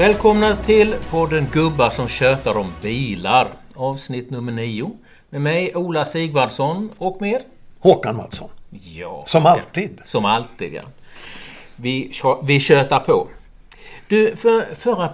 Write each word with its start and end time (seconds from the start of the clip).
Välkomna 0.00 0.56
till 0.56 0.94
podden 1.10 1.46
Gubbar 1.52 1.90
som 1.90 2.08
tjötar 2.08 2.56
om 2.56 2.72
bilar. 2.82 3.52
Avsnitt 3.74 4.30
nummer 4.30 4.52
nio. 4.52 4.90
Med 5.30 5.40
mig 5.40 5.76
Ola 5.76 6.04
Sigvardsson 6.04 6.90
och 6.98 7.20
med 7.20 7.40
Håkan 7.78 8.16
Mattsson. 8.16 8.48
Ja, 8.70 9.24
Som 9.26 9.46
alltid. 9.46 10.00
Som 10.04 10.24
alltid, 10.24 10.74
ja. 10.74 10.82
Vi, 11.76 12.12
vi 12.42 12.60
tjötar 12.60 13.00
på. 13.00 13.28
Du, 14.08 14.36
för, 14.36 14.74
förra 14.74 15.08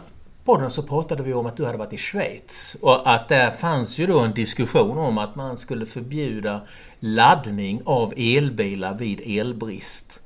podden 0.44 0.70
så 0.70 0.82
pratade 0.82 1.22
vi 1.22 1.34
om 1.34 1.46
att 1.46 1.56
du 1.56 1.64
hade 1.64 1.78
varit 1.78 1.92
i 1.92 1.98
Schweiz 1.98 2.76
och 2.80 3.14
att 3.14 3.28
där 3.28 3.50
fanns 3.50 3.98
ju 3.98 4.06
då 4.06 4.20
en 4.20 4.34
diskussion 4.34 4.98
om 4.98 5.18
att 5.18 5.36
man 5.36 5.56
skulle 5.56 5.86
förbjuda 5.86 6.60
laddning 7.00 7.82
av 7.84 8.14
elbilar 8.16 8.94
vid 8.94 9.40
elbrist. 9.40 10.20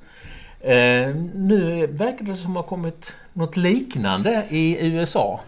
Eh, 0.59 1.15
nu 1.35 1.87
verkar 1.87 2.25
det 2.25 2.35
som 2.35 2.51
att 2.51 2.53
det 2.53 2.59
har 2.59 2.63
kommit 2.63 3.15
något 3.33 3.57
liknande 3.57 4.45
i 4.49 4.87
USA. 4.87 5.41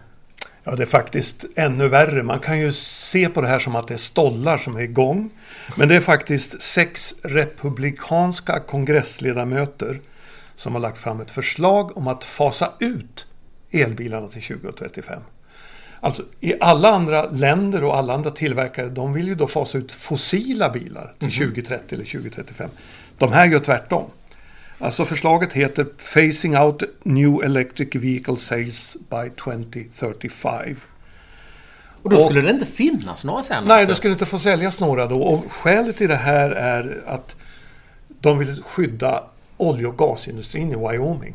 Ja, 0.64 0.76
det 0.76 0.82
är 0.82 0.86
faktiskt 0.86 1.44
ännu 1.56 1.88
värre. 1.88 2.22
Man 2.22 2.38
kan 2.38 2.60
ju 2.60 2.72
se 2.72 3.28
på 3.28 3.40
det 3.40 3.48
här 3.48 3.58
som 3.58 3.76
att 3.76 3.88
det 3.88 3.94
är 3.94 3.98
stollar 3.98 4.58
som 4.58 4.76
är 4.76 4.80
igång. 4.80 5.30
Men 5.76 5.88
det 5.88 5.96
är 5.96 6.00
faktiskt 6.00 6.62
sex 6.62 7.14
republikanska 7.22 8.60
kongressledamöter 8.60 10.00
som 10.56 10.72
har 10.72 10.80
lagt 10.80 10.98
fram 10.98 11.20
ett 11.20 11.30
förslag 11.30 11.96
om 11.96 12.08
att 12.08 12.24
fasa 12.24 12.72
ut 12.80 13.26
elbilarna 13.70 14.28
till 14.28 14.42
2035. 14.42 15.22
Alltså 16.00 16.22
i 16.40 16.54
alla 16.60 16.88
andra 16.88 17.30
länder 17.30 17.84
och 17.84 17.96
alla 17.96 18.14
andra 18.14 18.30
tillverkare, 18.30 18.88
de 18.88 19.12
vill 19.12 19.26
ju 19.26 19.34
då 19.34 19.46
fasa 19.46 19.78
ut 19.78 19.92
fossila 19.92 20.70
bilar 20.70 21.14
till 21.18 21.32
2030 21.32 21.94
eller 21.94 22.04
2035. 22.04 22.70
De 23.18 23.32
här 23.32 23.46
gör 23.46 23.60
tvärtom. 23.60 24.10
Alltså 24.78 25.04
förslaget 25.04 25.52
heter 25.52 25.84
Phasing 26.14 26.58
out 26.58 26.82
new 27.02 27.42
electric 27.44 27.94
vehicle 27.94 28.36
sales 28.36 28.96
by 29.10 29.30
2035. 29.30 30.76
Och 32.02 32.10
då 32.10 32.24
skulle 32.24 32.40
det 32.40 32.50
inte 32.50 32.66
finnas 32.66 33.24
några 33.24 33.42
sen? 33.42 33.64
Nej, 33.64 33.76
alltså? 33.76 33.88
det 33.90 33.96
skulle 33.96 34.12
inte 34.12 34.26
få 34.26 34.38
säljas 34.38 34.80
några 34.80 35.06
då. 35.06 35.22
Och 35.22 35.52
skälet 35.52 35.96
till 35.96 36.08
det 36.08 36.16
här 36.16 36.50
är 36.50 37.02
att 37.06 37.36
de 38.08 38.38
vill 38.38 38.62
skydda 38.62 39.24
olje 39.56 39.86
och 39.86 39.98
gasindustrin 39.98 40.72
i 40.72 40.76
Wyoming. 40.76 41.34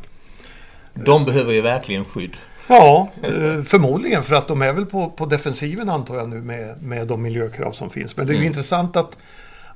De 0.94 1.24
behöver 1.24 1.52
ju 1.52 1.60
verkligen 1.60 2.04
skydd. 2.04 2.36
Ja, 2.68 3.08
eh, 3.22 3.62
förmodligen 3.62 4.22
för 4.24 4.34
att 4.34 4.48
de 4.48 4.62
är 4.62 4.72
väl 4.72 4.86
på, 4.86 5.10
på 5.10 5.26
defensiven 5.26 5.88
antar 5.88 6.16
jag 6.16 6.28
nu 6.28 6.40
med, 6.40 6.82
med 6.82 7.06
de 7.06 7.22
miljökrav 7.22 7.72
som 7.72 7.90
finns. 7.90 8.16
Men 8.16 8.26
det 8.26 8.30
är 8.30 8.34
ju 8.34 8.38
Mm. 8.38 8.46
intressant 8.46 8.96
att, 8.96 9.18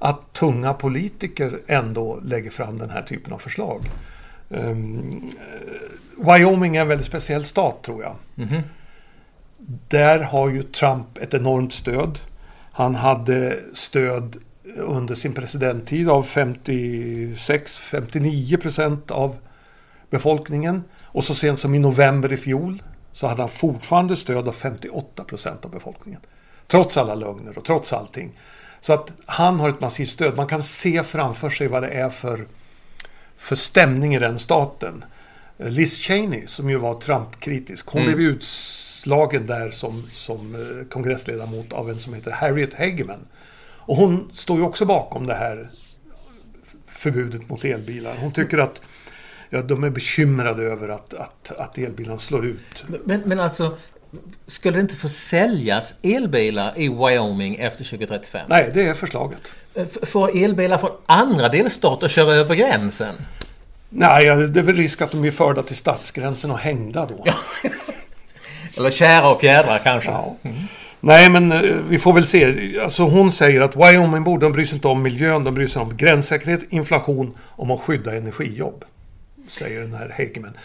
att 0.04 0.32
tunga 0.32 0.74
politiker 0.74 1.60
ändå 1.66 2.20
lägger 2.22 2.50
fram 2.50 2.78
den 2.78 2.90
här 2.90 3.02
typen 3.02 3.32
av 3.32 3.38
förslag. 3.38 3.80
Um, 4.48 5.30
Wyoming 6.16 6.76
är 6.76 6.80
en 6.80 6.88
väldigt 6.88 7.06
speciell 7.06 7.44
stat 7.44 7.82
tror 7.82 8.02
jag. 8.02 8.16
Mhm. 8.34 8.62
Där 9.88 10.20
har 10.20 10.48
ju 10.48 10.62
Trump 10.62 11.18
ett 11.18 11.34
enormt 11.34 11.72
stöd. 11.72 12.18
Han 12.72 12.94
hade 12.94 13.60
stöd 13.74 14.36
under 14.76 15.14
sin 15.14 15.32
presidenttid 15.32 16.10
av 16.10 16.26
56-59 16.26 18.56
procent 18.56 19.10
av 19.10 19.36
befolkningen. 20.10 20.84
Och 21.02 21.24
så 21.24 21.34
sent 21.34 21.60
som 21.60 21.74
i 21.74 21.78
november 21.78 22.32
i 22.32 22.36
fjol 22.36 22.82
så 23.12 23.26
hade 23.26 23.42
han 23.42 23.50
fortfarande 23.50 24.16
stöd 24.16 24.48
av 24.48 24.52
58 24.52 25.24
procent 25.24 25.64
av 25.64 25.70
befolkningen. 25.70 26.20
Trots 26.66 26.96
alla 26.96 27.14
lögner 27.14 27.58
och 27.58 27.64
trots 27.64 27.92
allting. 27.92 28.32
Så 28.84 28.92
att 28.92 29.12
han 29.26 29.60
har 29.60 29.68
ett 29.68 29.80
massivt 29.80 30.10
stöd. 30.10 30.36
Man 30.36 30.46
kan 30.46 30.62
se 30.62 31.02
framför 31.02 31.50
sig 31.50 31.68
vad 31.68 31.82
det 31.82 31.88
är 31.88 32.10
för, 32.10 32.46
för 33.36 33.56
stämning 33.56 34.14
i 34.14 34.18
den 34.18 34.38
staten. 34.38 35.04
Liz 35.56 35.96
Cheney, 35.98 36.46
som 36.46 36.70
ju 36.70 36.76
var 36.78 36.94
Trump-kritisk, 37.00 37.86
hon 37.86 38.02
Mm. 38.02 38.14
blev 38.14 38.28
utslagen 38.28 39.46
där 39.46 39.70
som, 39.70 40.02
som 40.02 40.54
eh, 40.54 40.88
kongressledamot 40.88 41.72
av 41.72 41.90
en 41.90 41.98
som 41.98 42.14
heter 42.14 42.30
Harriet 42.30 42.74
Hageman. 42.74 43.26
Och 43.78 43.96
hon 43.96 44.30
står 44.34 44.58
ju 44.58 44.64
också 44.64 44.84
bakom 44.84 45.26
det 45.26 45.34
här 45.34 45.68
förbudet 46.86 47.48
mot 47.48 47.64
elbilar. 47.64 48.16
Hon 48.20 48.32
tycker 48.32 48.58
att 48.58 48.82
ja, 49.50 49.62
de 49.62 49.84
är 49.84 49.90
bekymrade 49.90 50.62
över 50.62 50.88
att, 50.88 51.14
att, 51.14 51.52
att 51.58 51.78
elbilarna 51.78 52.18
slår 52.18 52.46
ut. 52.46 52.84
Men, 53.04 53.22
men 53.24 53.40
alltså, 53.40 53.76
skulle 54.46 54.76
det 54.78 54.80
inte 54.80 54.96
få 54.96 55.08
säljas 55.08 55.94
elbilar 56.02 56.72
i 56.76 56.88
Wyoming 56.88 57.54
efter 57.56 57.84
2035? 57.84 58.46
Nej, 58.48 58.70
det 58.74 58.82
är 58.86 58.94
förslaget. 58.94 59.52
F- 59.74 59.88
Får 60.02 60.36
elbilar 60.44 60.78
från 60.78 60.90
andra 61.06 61.48
delstater 61.48 62.08
köra 62.08 62.32
över 62.32 62.54
gränsen? 62.54 63.14
Nej, 63.88 64.24
det 64.46 64.60
är 64.60 64.64
väl 64.64 64.76
risk 64.76 65.02
att 65.02 65.10
de 65.10 65.24
är 65.24 65.30
förda 65.30 65.62
till 65.62 65.76
stadsgränsen 65.76 66.50
och 66.50 66.58
hängda 66.58 67.06
då. 67.06 67.24
Eller 68.76 68.90
kära 68.90 69.30
och 69.30 69.40
fjädrar 69.40 69.78
kanske? 69.84 70.10
Ja. 70.10 70.36
Nej, 71.00 71.30
men 71.30 71.52
eh, 71.52 71.60
vi 71.88 71.98
får 71.98 72.12
väl 72.12 72.26
se. 72.26 72.54
Alltså 72.80 73.02
hon 73.02 73.32
säger 73.32 73.60
att 73.60 73.76
Wyoming 73.76 74.24
borde, 74.24 74.46
de 74.46 74.52
bryr 74.52 74.64
sig 74.64 74.74
inte 74.74 74.88
om 74.88 75.02
miljön, 75.02 75.44
de 75.44 75.54
bryr 75.54 75.66
sig 75.68 75.82
om 75.82 75.96
gränssäkerhet, 75.96 76.60
inflation, 76.70 77.34
om 77.50 77.70
att 77.70 77.80
skydda 77.80 78.16
energijobb. 78.16 78.84
Säger 79.48 79.80
den 79.80 79.94
här 79.94 80.14
Hageman. 80.18 80.56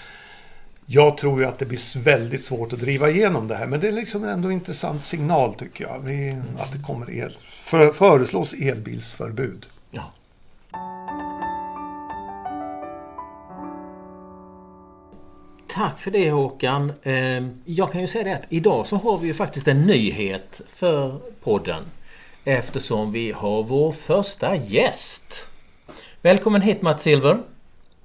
Jag 0.92 1.18
tror 1.18 1.40
ju 1.40 1.46
att 1.46 1.60
det 1.60 1.66
blir 1.66 2.00
väldigt 2.00 2.44
svårt 2.44 2.74
att 2.74 2.80
driva 2.80 3.10
igenom 3.10 3.48
det 3.48 3.56
här, 3.56 3.68
men 3.68 3.80
det 3.80 3.88
är 3.88 3.92
liksom 3.92 4.24
ändå 4.24 4.48
en 4.48 4.54
intressant 4.54 5.04
signal 5.04 5.54
tycker 5.54 5.84
jag. 5.84 6.00
Vi, 6.00 6.38
att 6.60 6.72
det 6.72 6.80
kommer 6.80 7.12
el, 7.12 7.38
för, 7.44 7.94
föreslås 7.94 8.54
elbilsförbud. 8.54 9.66
Ja. 9.92 10.04
Tack 15.68 16.00
för 16.00 16.12
det 16.12 16.32
Håkan. 16.32 16.94
Eh, 17.04 17.48
Jag 17.66 17.92
kan 17.92 18.02
ju 18.02 18.08
säga 18.08 18.24
det 18.24 18.34
att 18.34 18.46
idag 18.50 18.88
så 18.88 18.96
har 18.96 19.18
vi 19.18 19.28
ju 19.28 19.34
faktiskt 19.34 19.68
en 19.68 19.82
nyhet 19.82 20.62
för 20.68 21.20
podden. 21.44 21.84
Eftersom 22.44 23.12
vi 23.12 23.32
har 23.32 23.64
vår 23.64 23.92
första 23.92 24.56
gäst. 24.56 25.48
Välkommen 26.22 26.62
hit 26.62 26.82
Mats 26.82 27.04
Silver. 27.04 27.42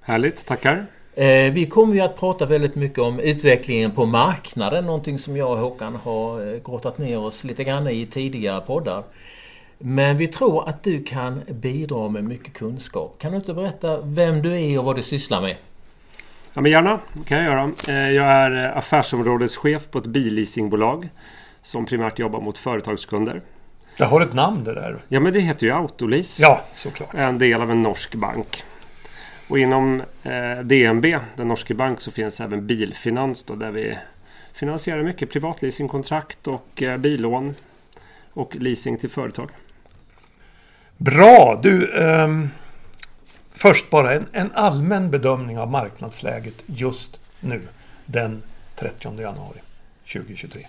Härligt, 0.01 0.47
tackar. 0.47 0.87
Eh, 1.17 1.53
Vi 1.53 1.67
kommer 1.67 1.95
ju 1.95 2.01
att 2.01 2.17
prata 2.17 2.47
väldigt 2.47 2.75
mycket 2.75 2.99
om 2.99 3.21
utvecklingen 3.21 3.91
på 3.91 4.07
marknaden. 4.07 4.87
Någonting 4.87 5.19
som 5.19 5.37
jag 5.37 5.51
och 5.51 5.59
Håkan 5.59 5.95
har 6.05 6.53
eh, 6.55 6.61
grottat 6.65 6.99
ner 6.99 7.19
oss 7.19 7.45
lite 7.45 7.65
grann 7.65 7.89
i 7.89 8.07
tidigare 8.07 8.61
poddar. 8.61 9.03
Men 9.79 10.17
vi 10.17 10.27
tror 10.29 10.69
att 10.69 10.83
du 10.83 11.03
kan 11.03 11.41
bidra 11.49 12.09
med 12.09 12.25
mycket 12.25 12.53
kunskap. 12.55 13.17
Kan 13.19 13.31
du 13.31 13.37
inte 13.37 13.55
berätta 13.55 14.01
vem 14.03 14.43
du 14.43 14.61
är 14.63 14.79
och 14.79 14.85
vad 14.85 14.97
du 14.97 15.03
sysslar 15.03 15.41
med? 15.41 15.57
Ja, 16.55 16.61
men 16.61 16.73
gärna, 16.73 17.01
det 17.13 17.25
kan 17.29 17.39
jag 17.39 17.47
göra. 17.47 17.71
Eh, 17.89 18.11
Jag 18.11 18.27
är 18.27 18.79
affärsområdeschef 18.79 19.91
på 19.91 19.99
ett 19.99 20.07
billeasingbolag 20.07 21.09
som 21.63 21.87
primärt 21.87 22.19
jobbar 22.19 22.41
mot 22.41 22.59
företagskunder. 22.59 23.41
Det 23.99 24.05
har 24.05 24.21
ett 24.21 24.33
namn 24.33 24.65
det 24.65 24.75
där. 24.75 24.99
Ja, 25.09 25.21
men 25.21 25.33
det 25.33 25.41
heter 25.41 25.67
ju 25.67 25.73
Autolease. 25.73 26.43
Ja, 26.43 26.61
såklart. 26.77 27.15
En 27.15 27.39
del 27.39 27.63
av 27.63 27.71
en 27.71 27.83
norsk 27.83 28.15
bank. 28.15 28.63
Och 29.49 29.59
inom 29.59 30.03
eh, 30.22 30.59
DNB, 30.59 31.19
den 31.37 31.49
norska 31.49 31.75
bank, 31.75 32.00
så 32.00 32.10
finns 32.10 32.41
även 32.41 32.66
Bilfinans 32.66 33.43
då, 33.43 33.55
där 33.55 33.71
vi 33.71 33.99
finansierar 34.53 35.03
mycket 35.03 35.31
privatleasingkontrakt 35.31 36.47
och 36.47 36.82
eh, 36.82 36.97
billån 36.97 37.54
och 38.33 38.56
leasing 38.56 38.99
till 38.99 39.10
företag. 39.10 39.50
Bra! 40.97 41.60
Du, 41.62 42.03
ehm, 42.03 42.49
först 43.53 43.91
bara 43.91 44.15
en, 44.15 44.27
en 44.33 44.50
allmän 44.54 45.10
bedömning 45.10 45.59
av 45.59 45.71
marknadsläget 45.71 46.54
just 46.66 47.21
nu 47.41 47.63
den 48.07 48.42
30 48.77 49.21
januari 49.21 49.59
2023. 50.13 50.60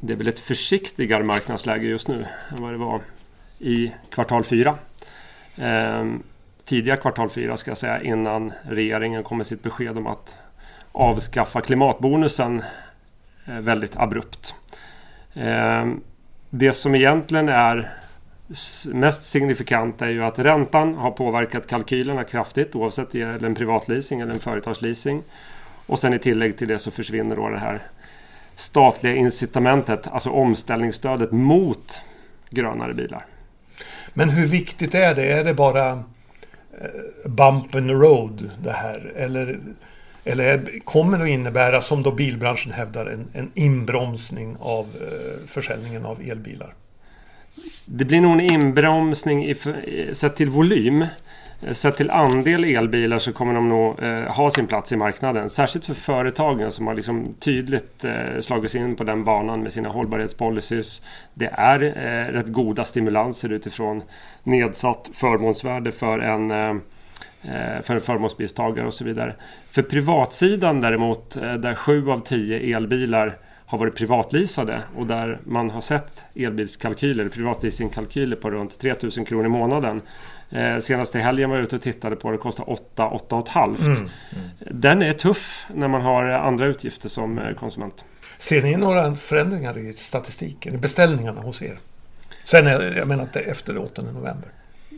Det 0.00 0.12
är 0.12 0.16
väl 0.16 0.28
ett 0.28 0.38
försiktigare 0.38 1.24
marknadsläge 1.24 1.86
just 1.86 2.08
nu 2.08 2.26
än 2.50 2.62
vad 2.62 2.72
det 2.72 2.78
var 2.78 3.00
i 3.58 3.92
kvartal 4.10 4.44
4. 4.44 4.78
Ehm, 5.56 6.22
tidiga 6.70 6.96
kvartal 6.96 7.30
fyra 7.30 7.56
ska 7.56 7.70
jag 7.70 7.78
säga 7.78 8.02
innan 8.02 8.52
regeringen 8.62 9.22
kom 9.22 9.36
med 9.36 9.46
sitt 9.46 9.62
besked 9.62 9.98
om 9.98 10.06
att 10.06 10.34
avskaffa 10.92 11.60
klimatbonusen 11.60 12.62
eh, 13.46 13.54
väldigt 13.54 13.96
abrupt. 13.96 14.54
Eh, 15.34 15.86
det 16.50 16.72
som 16.72 16.94
egentligen 16.94 17.48
är 17.48 17.92
mest 18.84 19.22
signifikant 19.22 20.02
är 20.02 20.08
ju 20.08 20.24
att 20.24 20.38
räntan 20.38 20.94
har 20.94 21.10
påverkat 21.10 21.66
kalkylerna 21.66 22.24
kraftigt 22.24 22.74
oavsett 22.74 23.04
om 23.04 23.10
det 23.12 23.18
gäller 23.18 23.46
en 23.46 23.54
privatleasing 23.54 24.20
eller 24.20 24.32
en 24.32 24.40
företagsleasing. 24.40 25.22
Och 25.86 25.98
sen 25.98 26.14
i 26.14 26.18
tillägg 26.18 26.58
till 26.58 26.68
det 26.68 26.78
så 26.78 26.90
försvinner 26.90 27.36
då 27.36 27.48
det 27.48 27.58
här 27.58 27.82
statliga 28.56 29.14
incitamentet, 29.14 30.06
alltså 30.06 30.30
omställningsstödet 30.30 31.32
mot 31.32 32.00
grönare 32.50 32.94
bilar. 32.94 33.26
Men 34.14 34.30
hur 34.30 34.46
viktigt 34.46 34.94
är 34.94 35.14
det? 35.14 35.32
Är 35.32 35.44
det 35.44 35.54
bara 35.54 36.04
bump 37.26 37.74
in 37.74 37.86
the 37.88 37.94
road 37.94 38.50
det 38.62 38.72
här? 38.72 39.12
Eller, 39.16 39.58
eller 40.24 40.80
kommer 40.84 41.18
det 41.18 41.24
att 41.24 41.30
innebära, 41.30 41.80
som 41.80 42.02
då 42.02 42.10
bilbranschen 42.12 42.72
hävdar, 42.72 43.06
en, 43.06 43.28
en 43.32 43.50
inbromsning 43.54 44.56
av 44.60 44.84
eh, 45.00 45.46
försäljningen 45.48 46.04
av 46.04 46.20
elbilar? 46.30 46.74
Det 47.86 48.04
blir 48.04 48.20
nog 48.20 48.32
en 48.32 48.40
inbromsning 48.40 49.44
i, 49.44 49.50
i- 49.86 50.06
eh, 50.08 50.14
sett 50.14 50.36
till 50.36 50.50
volym. 50.50 51.06
Eh, 51.66 51.72
sett 51.72 51.96
till 51.96 52.10
andel 52.10 52.64
elbilar 52.64 53.18
så 53.18 53.32
kommer 53.32 53.54
de 53.54 53.68
nog 53.68 54.02
eh, 54.02 54.22
ha 54.22 54.50
sin 54.50 54.66
plats 54.66 54.92
i 54.92 54.96
marknaden. 54.96 55.50
Särskilt 55.50 55.84
för 55.84 55.94
företagen 55.94 56.70
som 56.70 56.86
har 56.86 56.94
liksom 56.94 57.34
tydligt 57.40 58.04
eh, 58.04 58.40
slagit 58.40 58.70
sig 58.70 58.80
in 58.80 58.96
på 58.96 59.04
den 59.04 59.24
banan 59.24 59.62
med 59.62 59.72
sina 59.72 59.88
hållbarhetspolicies. 59.88 61.02
Det 61.34 61.50
är 61.52 61.82
eh, 61.82 62.32
rätt 62.32 62.46
goda 62.46 62.84
stimulanser 62.84 63.52
utifrån 63.52 64.02
nedsatt 64.42 65.10
förmånsvärde 65.12 65.92
för 65.92 66.18
en 66.18 66.50
eh, 66.50 66.76
eh 67.42 67.82
för 67.82 67.94
en 67.94 68.00
förmånsbilstagare 68.00 68.86
och 68.86 68.94
så 68.94 69.04
vidare. 69.04 69.34
För 69.70 69.82
privatsidan 69.82 70.80
däremot, 70.80 71.36
eh, 71.36 71.54
där 71.54 71.74
sju 71.74 72.10
av 72.10 72.20
tio 72.20 72.76
elbilar 72.76 73.38
har 73.70 73.78
varit 73.78 73.96
privatleasade 73.96 74.82
och 74.96 75.06
där 75.06 75.38
man 75.44 75.70
har 75.70 75.80
sett 75.80 76.22
elbilskalkyler, 76.34 77.28
privatleasingkalkyler 77.28 78.36
på 78.36 78.50
runt 78.50 78.78
3000 78.78 79.24
kronor 79.24 79.46
i 79.46 79.48
månaden 79.48 80.02
Eh, 80.50 80.78
senaste 80.78 81.18
helgen 81.18 81.50
var 81.50 81.56
jag 81.56 81.64
ute 81.64 81.76
och 81.76 81.82
tittade 81.82 82.16
på 82.16 82.30
det. 82.30 82.36
Det 82.36 82.40
kostar 82.40 82.70
8 82.70 83.08
8,5. 83.28 83.80
Mm. 83.80 83.96
Mm. 83.96 84.10
Den 84.58 85.02
är 85.02 85.12
tuff 85.12 85.66
när 85.74 85.88
man 85.88 86.00
har 86.00 86.24
andra 86.24 86.66
utgifter 86.66 87.08
som 87.08 87.38
eh, 87.38 87.54
konsument. 87.54 88.04
Ser 88.38 88.62
ni 88.62 88.76
några 88.76 89.16
förändringar 89.16 89.78
i 89.78 89.92
statistiken, 89.92 90.74
i 90.74 90.78
beställningarna 90.78 91.40
hos 91.40 91.62
er? 91.62 91.78
Sen, 92.44 92.66
jag 92.66 93.08
menar 93.08 93.22
inte 93.22 93.40
efter 93.40 93.78
8 93.78 94.02
november. 94.02 94.48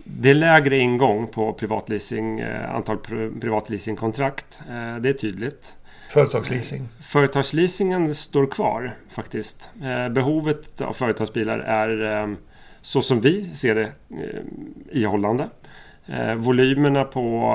Det 0.05 0.31
är 0.31 0.35
lägre 0.35 0.79
ingång 0.79 1.27
på 1.27 1.53
privatleasing, 1.53 2.41
eh, 2.41 2.75
antal 2.75 2.99
privatleasingkontrakt. 3.41 4.59
Eh, 4.69 4.97
det 4.97 5.09
är 5.09 5.13
tydligt. 5.13 5.73
Företagsleasing? 6.13 6.89
Företagsleasingen 7.01 8.15
står 8.15 8.47
kvar 8.47 8.95
faktiskt. 9.09 9.71
Eh, 9.83 10.09
behovet 10.09 10.81
av 10.81 10.93
företagsbilar 10.93 11.59
är 11.59 12.23
eh, 12.23 12.35
så 12.81 13.03
som 13.03 13.21
vi 13.21 13.55
ser 13.55 13.75
det 13.75 13.83
eh, 14.11 15.03
ihållande. 15.03 15.49
Volymerna 16.37 17.05
på 17.05 17.55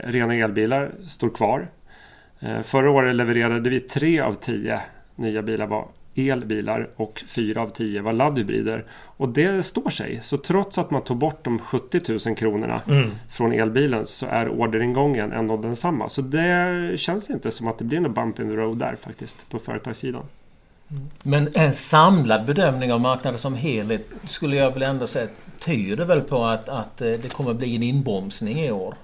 rena 0.00 0.34
elbilar 0.34 0.90
står 1.08 1.30
kvar. 1.30 1.68
Förra 2.62 2.90
året 2.90 3.14
levererade 3.14 3.70
vi 3.70 3.80
tre 3.80 4.20
av 4.20 4.34
tio 4.34 4.80
nya 5.14 5.42
bilar 5.42 5.66
var 5.66 5.88
elbilar 6.16 6.90
och 6.96 7.24
fyra 7.26 7.62
av 7.62 7.68
tio 7.68 8.02
var 8.02 8.12
laddhybrider. 8.12 8.84
Och 8.90 9.28
det 9.28 9.62
står 9.62 9.90
sig. 9.90 10.20
Så 10.22 10.38
trots 10.38 10.78
att 10.78 10.90
man 10.90 11.02
tog 11.02 11.16
bort 11.16 11.44
de 11.44 11.58
70 11.58 12.00
000 12.26 12.36
kronorna 12.36 12.82
mm. 12.88 13.10
från 13.30 13.52
elbilen 13.52 14.06
så 14.06 14.26
är 14.26 14.48
orderingången 14.48 15.32
ändå 15.32 15.56
densamma. 15.56 16.08
Så 16.08 16.22
det 16.22 17.00
känns 17.00 17.30
inte 17.30 17.50
som 17.50 17.68
att 17.68 17.78
det 17.78 17.84
blir 17.84 18.00
någon 18.00 18.14
bump 18.14 18.40
in 18.40 18.48
the 18.48 18.56
road 18.56 18.78
där 18.78 18.96
faktiskt 19.00 19.50
på 19.50 19.58
företagssidan. 19.58 20.22
Men 21.22 21.48
en 21.54 21.72
samlad 21.72 22.44
bedömning 22.44 22.92
av 22.92 23.00
marknaden 23.00 23.38
som 23.38 23.54
helhet 23.54 24.08
skulle 24.24 24.56
jag 24.56 24.72
väl 24.72 24.82
ändå 24.82 25.06
säga 25.06 25.28
tyder 25.58 26.04
väl 26.04 26.20
på 26.20 26.44
att, 26.44 26.68
att 26.68 27.02
eh, 27.02 27.10
det 27.10 27.32
kommer 27.32 27.54
bli 27.54 27.76
en 27.76 27.82
inbromsning 27.82 28.60
i 28.60 28.70
år? 28.70 28.94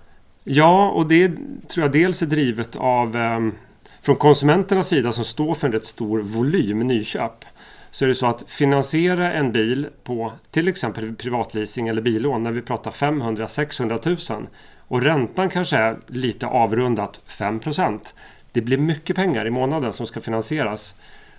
Ja, 0.45 0.91
och 0.91 1.07
det 1.07 1.33
tror 1.69 1.85
jag 1.85 1.93
dels 1.93 2.23
är 2.23 2.27
drivet 2.27 2.77
av 2.77 3.17
um, 3.17 3.53
från 4.03 4.17
konsumenternas 4.17 4.89
sida 4.89 5.13
som 5.13 5.25
står 5.25 5.55
för 5.55 5.67
en 5.67 5.73
rätt 5.73 5.87
stor 5.87 6.21
volym 6.21 6.79
nyköp. 6.79 7.45
Så 7.91 8.05
är 8.05 8.09
det 8.09 8.15
så 8.15 8.27
att 8.27 8.51
finansiera 8.51 9.33
en 9.33 9.53
bil 9.53 9.87
på 10.05 10.33
till 10.51 10.69
exempel 10.69 11.15
privatleasing 11.15 11.89
eller 11.89 12.03
billån 12.03 12.43
när 12.43 12.53
vi 12.53 12.63
pratar 12.63 12.91
500-600 12.91 14.33
000 14.39 14.47
och 14.79 15.03
räntan 15.03 15.51
kanske 15.51 15.77
är 15.77 15.99
lite 16.07 16.47
avrundat 16.47 17.21
5% 17.29 18.01
Det 18.53 18.61
blir 18.61 18.79
mycket 18.79 19.17
pengar 19.17 19.47
i 19.47 19.51
månaden 19.51 19.93
som 19.93 20.07
ska 20.07 20.21
finansieras. 20.21 20.95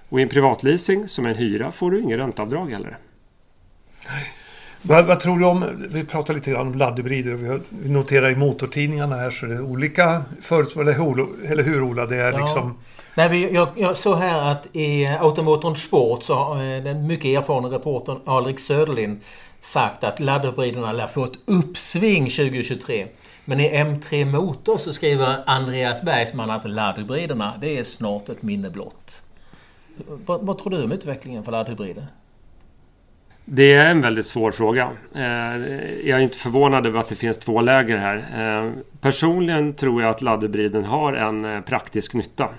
Och 0.09 0.19
i 0.19 0.23
en 0.23 0.29
privatleasing 0.29 1.07
som 1.07 1.25
är 1.25 1.29
en 1.29 1.35
hyra 1.35 1.71
får 1.71 1.91
du 1.91 2.01
ingen 2.01 2.17
ränteavdrag 2.17 2.71
heller. 2.71 2.97
Vad, 4.85 5.05
vad, 5.05 5.19
tror 5.19 5.39
du 5.39 5.45
om, 5.45 5.65
vi 5.91 6.03
pratar 6.03 6.33
lite 6.33 6.51
grann 6.51 6.67
om 6.67 6.73
laddhybrider. 6.73 7.33
Vi, 7.33 7.59
vi 7.69 7.89
noterar 7.89 8.29
i 8.29 8.35
motortidningarna 8.35 9.15
här 9.15 9.29
så 9.29 9.45
är 9.45 9.49
det 9.49 9.59
olika 9.59 10.23
förut, 10.41 10.75
eller 10.75 10.93
hur, 10.93 11.27
eller 11.51 11.63
hur 11.63 11.81
Ola? 11.81 12.05
Det 12.05 12.15
är 12.15 12.31
ja. 12.31 12.39
liksom... 12.39 12.77
Nej, 13.15 13.53
jag, 13.53 13.67
jag 13.75 13.97
såg 13.97 14.17
här 14.17 14.51
att 14.51 14.67
i 14.75 15.05
Automotorn 15.05 15.75
Sport 15.75 16.23
så 16.23 16.35
har 16.35 16.55
eh, 16.55 16.83
den 16.83 17.07
mycket 17.07 17.25
erfarna 17.25 17.67
reportern 17.67 18.17
Alrik 18.25 18.59
Söderlind 18.59 19.19
sagt 19.59 20.03
att 20.03 20.19
laddhybriderna 20.19 20.91
lär 20.91 21.07
få 21.07 21.23
ett 21.23 21.37
uppsving 21.45 22.29
2023. 22.29 23.07
Men 23.45 23.59
i 23.59 23.69
M3 23.69 24.25
Motor 24.25 24.77
så 24.77 24.93
skriver 24.93 25.43
Andreas 25.45 26.01
Bergsman 26.01 26.49
att 26.49 26.69
laddhybriderna, 26.69 27.53
det 27.61 27.77
är 27.77 27.83
snart 27.83 28.29
ett 28.29 28.41
minne 28.41 28.69
blott. 28.69 29.21
Vad, 30.25 30.41
vad 30.41 30.57
tror 30.57 30.69
du 30.69 30.83
om 30.83 30.91
utvecklingen 30.91 31.43
för 31.43 31.51
laddhybrider? 31.51 32.07
Det 33.45 33.73
är 33.73 33.91
en 33.91 34.01
väldigt 34.01 34.25
svår 34.25 34.51
fråga. 34.51 34.91
Eh, 35.15 35.21
jag 36.07 36.19
är 36.19 36.23
inte 36.23 36.37
förvånad 36.37 36.85
över 36.85 36.99
att 36.99 37.07
det 37.07 37.15
finns 37.15 37.37
två 37.37 37.61
läger 37.61 37.97
här. 37.97 38.17
Eh, 38.17 38.71
personligen 39.01 39.73
tror 39.73 40.01
jag 40.01 40.09
att 40.11 40.21
laddhybriden 40.21 40.83
har 40.83 41.13
en 41.13 41.45
eh, 41.45 41.61
praktisk 41.61 42.13
nytta 42.13 42.49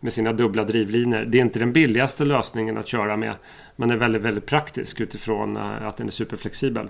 med 0.00 0.12
sina 0.12 0.32
dubbla 0.32 0.64
drivlinor. 0.64 1.24
Det 1.24 1.38
är 1.38 1.42
inte 1.42 1.58
den 1.58 1.72
billigaste 1.72 2.24
lösningen 2.24 2.78
att 2.78 2.88
köra 2.88 3.16
med. 3.16 3.34
Men 3.76 3.90
är 3.90 3.96
väldigt, 3.96 4.22
väldigt 4.22 4.46
praktisk 4.46 5.00
utifrån 5.00 5.56
att 5.56 5.96
den 5.96 6.06
är 6.06 6.10
superflexibel. 6.10 6.88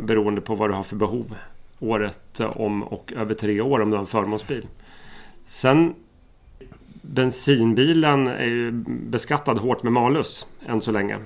Beroende 0.00 0.40
på 0.40 0.54
vad 0.54 0.70
du 0.70 0.74
har 0.74 0.82
för 0.82 0.96
behov 0.96 1.36
året 1.78 2.40
om 2.40 2.82
och 2.82 3.12
över 3.16 3.34
tre 3.34 3.60
år 3.60 3.80
om 3.80 3.90
du 3.90 3.96
har 3.96 4.00
en 4.00 4.06
förmånsbil. 4.06 4.66
Sen 5.46 5.94
bensinbilen 7.02 8.26
är 8.26 8.44
ju 8.44 8.70
beskattad 8.86 9.58
hårt 9.58 9.82
med 9.82 9.92
malus 9.92 10.46
än 10.66 10.80
så 10.80 10.90
länge. 10.90 11.18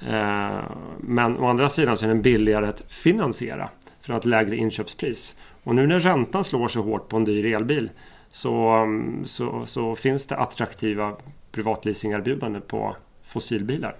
Eh, 0.00 0.60
men 1.00 1.38
å 1.38 1.46
andra 1.46 1.68
sidan 1.68 1.96
så 1.96 2.04
är 2.04 2.08
den 2.08 2.22
billigare 2.22 2.66
att 2.66 2.84
finansiera 2.88 3.68
för 4.00 4.14
att 4.14 4.24
lägre 4.24 4.56
inköpspris. 4.56 5.34
Och 5.62 5.74
nu 5.74 5.86
när 5.86 6.00
räntan 6.00 6.44
slår 6.44 6.68
så 6.68 6.82
hårt 6.82 7.08
på 7.08 7.16
en 7.16 7.24
dyr 7.24 7.54
elbil 7.54 7.90
så, 8.32 8.86
så, 9.24 9.66
så 9.66 9.96
finns 9.96 10.26
det 10.26 10.36
attraktiva 10.36 11.12
privatleasingerbjudanden 11.52 12.62
på 12.62 12.96
fossilbilar. 13.26 13.96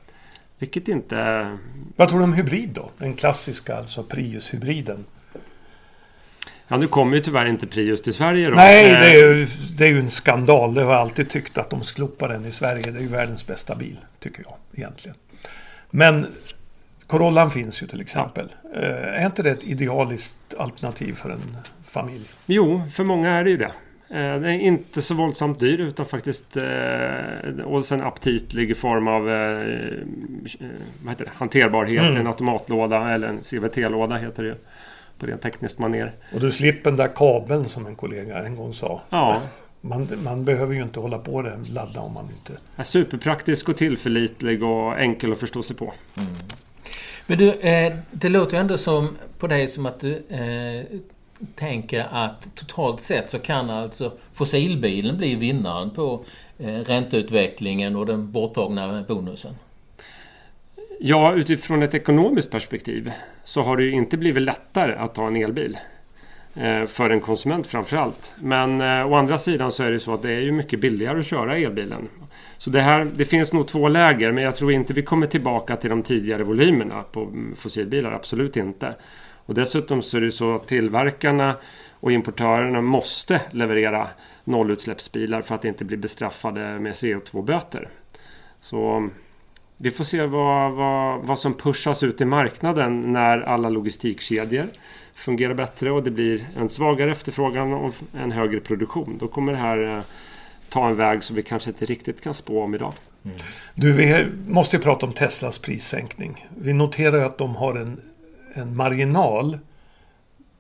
Vilket 0.59 0.89
inte... 0.89 1.49
Vad 1.97 2.09
tror 2.09 2.19
du 2.19 2.25
om 2.25 2.33
hybrid 2.33 2.71
då? 2.75 2.91
Den 2.99 3.15
klassiska, 3.15 3.77
alltså 3.77 4.03
Prius-hybriden. 4.03 5.05
Ja, 6.69 6.77
nu 6.77 6.87
kommer 6.87 7.17
ju 7.17 7.23
tyvärr 7.23 7.47
inte 7.47 7.67
Prius 7.67 8.03
till 8.03 8.15
Sverige 8.15 8.49
då. 8.49 8.55
Nej, 8.55 8.91
det 8.91 9.21
är, 9.21 9.35
ju, 9.35 9.47
det 9.79 9.85
är 9.85 9.89
ju 9.89 9.99
en 9.99 10.11
skandal. 10.11 10.75
Det 10.75 10.83
har 10.83 10.93
jag 10.93 11.01
alltid 11.01 11.31
tyckt 11.31 11.59
att 11.59 11.71
de 11.71 11.85
slopar 11.85 12.29
den 12.29 12.45
i 12.45 12.51
Sverige. 12.51 12.91
Det 12.91 12.99
är 12.99 13.03
ju 13.03 13.09
världens 13.09 13.47
bästa 13.47 13.75
bil, 13.75 13.99
tycker 14.21 14.43
jag 14.47 14.57
egentligen. 14.75 15.17
Men 15.97 16.27
Corollan 17.07 17.51
finns 17.51 17.83
ju 17.83 17.87
till 17.87 18.01
exempel. 18.01 18.53
Eh, 18.75 19.23
är 19.23 19.27
inte 19.27 19.43
det 19.43 19.51
ett 19.51 19.65
idealiskt 19.65 20.55
alternativ 20.59 21.13
för 21.13 21.31
en 21.31 21.57
familj? 21.85 22.29
Jo, 22.47 22.83
för 22.93 23.05
många 23.05 23.31
är 23.31 23.45
det 23.45 23.51
ju 23.51 23.57
det. 23.57 23.73
Eh, 24.09 24.41
den 24.41 24.45
är 24.45 24.59
inte 24.59 25.03
så 25.03 25.15
våldsamt 25.15 25.61
dyr 25.61 25.79
utan 25.79 26.07
faktiskt 26.07 26.57
eh, 26.57 27.65
och 27.65 27.85
sen 27.85 28.03
aptitlig 28.03 28.71
i 28.71 28.75
form 28.75 29.09
av 29.09 29.23
hanterbarhet. 31.29 32.05
Mm. 32.05 32.17
En 32.17 32.27
automatlåda 32.27 33.11
eller 33.11 33.29
en 33.29 33.41
CVT-låda 33.43 34.17
heter 34.17 34.43
det 34.43 34.49
ju 34.49 34.57
på 35.19 35.27
rent 35.27 35.43
tekniskt 35.43 35.79
maner. 35.79 36.13
Och 36.35 36.41
du 36.41 36.53
slipper 36.53 36.91
den 36.91 36.99
där 36.99 37.11
kabeln 37.17 37.69
som 37.69 37.87
en 37.87 37.97
kollega 37.97 38.39
en 38.39 38.57
gång 38.57 38.75
sa. 38.75 39.03
Ja. 39.11 39.43
Man, 39.87 40.09
man 40.23 40.45
behöver 40.45 40.75
ju 40.75 40.83
inte 40.83 41.01
hålla 41.01 41.19
på 41.19 41.43
det 41.43 41.59
ladda 41.73 42.01
om 42.01 42.15
man 42.15 42.25
inte... 42.25 42.53
Ja, 42.77 42.85
superpraktisk 42.85 43.69
och 43.69 43.77
tillförlitlig 43.77 44.63
och 44.63 45.01
enkel 45.01 45.33
att 45.33 45.39
förstå 45.39 45.63
sig 45.63 45.77
på. 45.77 45.93
Mm. 46.17 46.31
Men 47.27 47.39
du, 47.39 47.53
eh, 47.53 47.93
det 48.11 48.29
låter 48.29 48.57
ju 48.57 48.61
ändå 48.61 48.79
som 48.79 49.17
på 49.39 49.47
dig 49.47 49.69
som 49.69 49.87
att 49.87 50.01
du 50.01 50.23
eh, 50.29 50.99
tänker 51.55 52.07
att 52.11 52.55
totalt 52.55 53.01
sett 53.01 53.31
så 53.31 53.39
kan 53.39 53.71
alltså 53.71 54.13
fossilbilen 54.33 55.17
bli 55.17 55.35
vinnaren 55.35 55.91
på 55.91 56.25
eh, 56.59 56.67
ränteutvecklingen 56.67 57.97
och 57.97 58.07
den 58.07 58.33
borttagna 58.33 59.05
bonusen? 59.09 59.55
Ja, 61.01 61.35
utifrån 61.35 61.83
ett 61.83 61.95
ekonomiskt 61.95 62.51
perspektiv 62.51 63.13
så 63.45 63.63
har 63.63 63.77
det 63.77 63.85
ju 63.85 63.93
inte 63.93 64.17
blivit 64.17 64.43
lättare 64.43 64.95
att 64.95 65.15
ta 65.15 65.27
en 65.27 65.37
elbil. 65.37 65.79
Eh, 66.57 66.87
för 66.87 67.11
en 67.11 67.21
konsument 67.21 67.67
framförallt. 67.67 68.35
Men 68.37 68.81
eh, 68.81 69.13
å 69.13 69.15
andra 69.15 69.39
sidan 69.39 69.73
så 69.73 69.83
är 69.83 69.91
det 69.91 70.01
så 70.01 70.15
att 70.15 70.23
det 70.23 70.31
är 70.31 70.41
ju 70.41 70.53
mycket 70.53 70.81
billigare 70.81 71.21
att 71.21 71.27
köra 71.27 71.57
elbilen. 71.57 72.09
Så 72.59 72.71
det, 72.71 72.81
här, 72.81 73.09
det 73.15 73.25
finns 73.25 73.53
nog 73.53 73.69
två 73.69 73.89
läger 73.89 74.33
men 74.33 74.45
jag 74.45 74.57
tror 74.57 74.73
inte 74.73 74.93
vi 74.93 75.03
kommer 75.03 75.27
tillbaka 75.27 75.77
till 75.77 75.91
de 75.91 76.03
tidigare 76.03 76.45
volymerna 76.45 77.03
på 77.03 77.23
mm, 77.23 77.57
fossilbilar. 77.57 78.13
Absolut 78.13 78.57
inte. 78.57 78.95
Och 79.47 79.55
dessutom 79.55 80.03
så 80.03 80.17
är 80.17 80.21
det 80.21 80.33
så 80.33 80.55
att 80.55 80.67
tillverkarna 80.67 81.55
och 81.91 82.13
importörerna 82.13 82.81
måste 82.81 83.41
leverera 83.51 84.09
nollutsläppsbilar 84.45 85.43
för 85.43 85.55
att 85.55 85.65
inte 85.65 85.85
bli 85.85 85.97
bestraffade 85.97 86.79
med 86.79 86.93
CO2-böter. 86.93 87.89
Så 88.61 88.91
mm, 88.97 89.11
vi 89.77 89.91
får 89.91 90.05
se 90.05 90.27
vad, 90.27 90.73
vad, 90.73 91.21
vad 91.23 91.39
som 91.39 91.55
pushas 91.55 92.03
ut 92.03 92.21
i 92.21 92.25
marknaden 92.25 93.13
när 93.13 93.41
alla 93.41 93.69
logistikkedjor 93.69 94.69
fungerar 95.15 95.55
bättre 95.55 95.91
och 95.91 96.03
det 96.03 96.11
blir 96.11 96.47
en 96.57 96.69
svagare 96.69 97.11
efterfrågan 97.11 97.73
och 97.73 97.95
en 98.13 98.33
högre 98.33 98.61
produktion. 98.61 99.19
Då 99.19 99.29
kommer 99.29 99.53
det 99.53 99.59
här 99.59 99.97
eh, 99.97 100.03
ta 100.69 100.89
en 100.89 100.97
väg 100.97 101.25
som 101.25 101.37
vi 101.37 101.43
kanske 101.43 101.71
inte 101.71 101.85
riktigt 101.85 102.21
kan 102.21 102.35
spå 102.35 102.63
om 102.63 102.75
idag. 102.75 102.93
Mm. 103.25 103.37
Du, 103.75 103.93
vi 103.93 104.27
måste 104.49 104.77
ju 104.77 104.83
prata 104.83 105.07
om 105.07 105.13
Teslas 105.13 105.59
prissänkning. 105.59 106.49
Vi 106.59 106.73
noterar 106.73 107.19
ju 107.19 107.25
att 107.25 107.39
de 107.39 107.57
har 107.57 107.75
en, 107.75 108.01
en 108.55 108.77
marginal 108.77 109.59